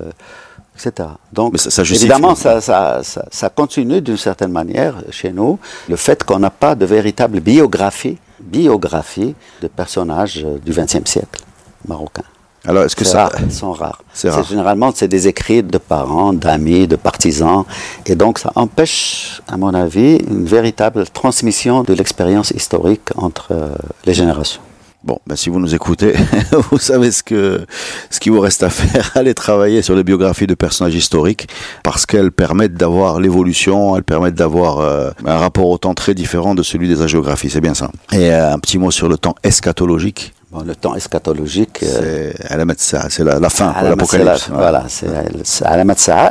Etc. 0.75 1.09
Donc, 1.31 1.57
ça- 1.59 1.69
ça 1.69 1.81
évidemment, 1.83 2.35
ça, 2.35 3.49
continue 3.55 4.01
d'une 4.01 4.17
certaine 4.17 4.51
manière 4.51 4.95
chez 5.11 5.31
nous, 5.31 5.59
le 5.89 5.95
fait 5.95 6.23
qu'on 6.23 6.39
n'a 6.39 6.49
pas 6.49 6.75
de 6.75 6.85
véritable 6.85 7.39
biographie, 7.39 8.17
biographie 8.39 9.35
de 9.61 9.67
personnages 9.67 10.45
du 10.65 10.71
XXe 10.71 11.09
siècle 11.09 11.41
marocain. 11.87 12.23
Alors, 12.65 12.83
est-ce 12.83 12.95
que 12.95 13.03
ça. 13.03 13.23
rare, 13.23 13.33
ils 13.43 13.51
sont 13.51 13.73
rares. 13.73 14.01
C'est 14.13 14.29
rare. 14.29 14.45
Généralement, 14.45 14.91
c'est 14.95 15.09
des 15.09 15.27
écrits 15.27 15.61
de 15.61 15.77
parents, 15.77 16.31
d'amis, 16.31 16.87
de 16.87 16.95
partisans. 16.95 17.65
Et 18.05 18.15
donc, 18.15 18.39
ça 18.39 18.53
empêche, 18.55 19.41
à 19.49 19.57
mon 19.57 19.73
avis, 19.73 20.15
une 20.29 20.45
véritable 20.45 21.05
transmission 21.09 21.83
de 21.83 21.93
l'expérience 21.93 22.51
historique 22.51 23.09
entre 23.17 23.47
euh, 23.51 23.75
les 24.05 24.13
générations. 24.13 24.61
Bon, 25.03 25.19
ben, 25.27 25.35
si 25.35 25.49
vous 25.49 25.59
nous 25.59 25.75
écoutez, 25.75 26.13
vous 26.71 26.77
savez 26.79 27.11
ce 27.11 27.23
que 27.23 27.65
ce 28.09 28.21
qu'il 28.21 28.31
vous 28.31 28.39
reste 28.39 28.63
à 28.63 28.69
faire. 28.69 29.11
Allez 29.15 29.33
travailler 29.33 29.81
sur 29.81 29.95
les 29.95 30.03
biographies 30.03 30.47
de 30.47 30.55
personnages 30.55 30.95
historiques 30.95 31.49
parce 31.83 32.05
qu'elles 32.05 32.31
permettent 32.31 32.75
d'avoir 32.75 33.19
l'évolution, 33.19 33.97
elles 33.97 34.05
permettent 34.05 34.35
d'avoir 34.35 34.79
euh, 34.79 35.11
un 35.25 35.37
rapport 35.37 35.67
au 35.67 35.77
temps 35.77 35.93
très 35.93 36.13
différent 36.13 36.55
de 36.55 36.63
celui 36.63 36.87
des 36.87 37.01
hagiographies. 37.01 37.49
C'est 37.49 37.59
bien 37.59 37.73
ça. 37.73 37.91
Et 38.13 38.31
euh, 38.31 38.53
un 38.53 38.59
petit 38.59 38.77
mot 38.77 38.91
sur 38.91 39.09
le 39.09 39.17
temps 39.17 39.35
eschatologique. 39.43 40.33
Bon, 40.51 40.61
le 40.61 40.75
temps 40.75 40.95
eschatologique, 40.95 41.83
euh, 41.83 42.31
C'est 42.37 42.79
ça, 42.79 43.09
c'est 43.09 43.23
la, 43.25 43.39
la 43.39 43.49
fin, 43.49 43.73
l'apocalypse. 43.81 44.49
Voilà, 44.53 44.85
c'est 44.87 45.07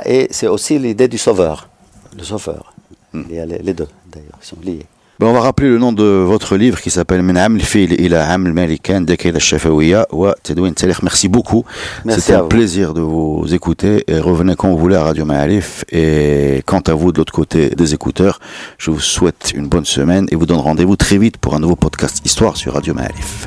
et 0.07 0.29
c'est 0.31 0.47
aussi 0.47 0.79
l'idée 0.79 1.09
du 1.09 1.19
sauveur. 1.19 1.69
Le 2.17 2.23
sauveur. 2.23 2.73
Hmm. 3.13 3.25
Il 3.29 3.37
y 3.37 3.41
a 3.41 3.45
les, 3.45 3.59
les 3.59 3.75
deux, 3.75 3.89
d'ailleurs, 4.11 4.39
ils 4.41 4.47
sont 4.47 4.57
liés. 4.65 4.87
Ben, 5.21 5.29
on 5.29 5.33
va 5.35 5.41
rappeler 5.41 5.69
le 5.69 5.79
nom 5.79 5.93
de 5.93 6.03
votre 6.03 6.57
livre 6.57 6.81
qui 6.81 6.91
s'appelle 6.91 7.23
Min 7.23 7.37
al-Fil 7.37 8.01
ila 8.01 8.27
Am 8.29 8.47
al-Malikan 8.47 9.03
Dekayda 9.03 9.37
al-Shafawiya 9.37 10.07
wa 10.11 10.35
Tadwin 10.43 10.73
Talekh. 10.75 11.03
Merci 11.03 11.29
beaucoup. 11.29 11.65
C'était 12.09 12.35
un 12.35 12.43
vous. 12.43 12.49
plaisir 12.49 12.93
de 12.93 13.03
vous 13.03 13.45
écouter 13.53 14.03
et 14.09 14.19
revenez 14.19 14.57
quand 14.57 14.69
vous 14.71 14.79
voulez 14.79 14.97
à 14.97 15.05
Radio 15.05 15.25
Maalif. 15.25 15.85
Et 15.93 16.63
quant 16.67 16.81
à 16.81 16.95
vous 16.95 17.13
de 17.13 17.19
l'autre 17.19 17.33
côté 17.33 17.71
des 17.71 17.95
écouteurs, 17.95 18.41
je 18.79 18.91
vous 18.91 19.01
souhaite 19.01 19.53
une 19.55 19.69
bonne 19.69 19.85
semaine 19.85 20.27
et 20.31 20.35
vous 20.35 20.47
donne 20.47 20.59
rendez-vous 20.59 20.97
très 20.97 21.19
vite 21.19 21.37
pour 21.37 21.55
un 21.55 21.61
nouveau 21.61 21.77
podcast 21.77 22.21
Histoire 22.25 22.57
sur 22.57 22.73
Radio 22.73 22.93
Maalif. 22.95 23.47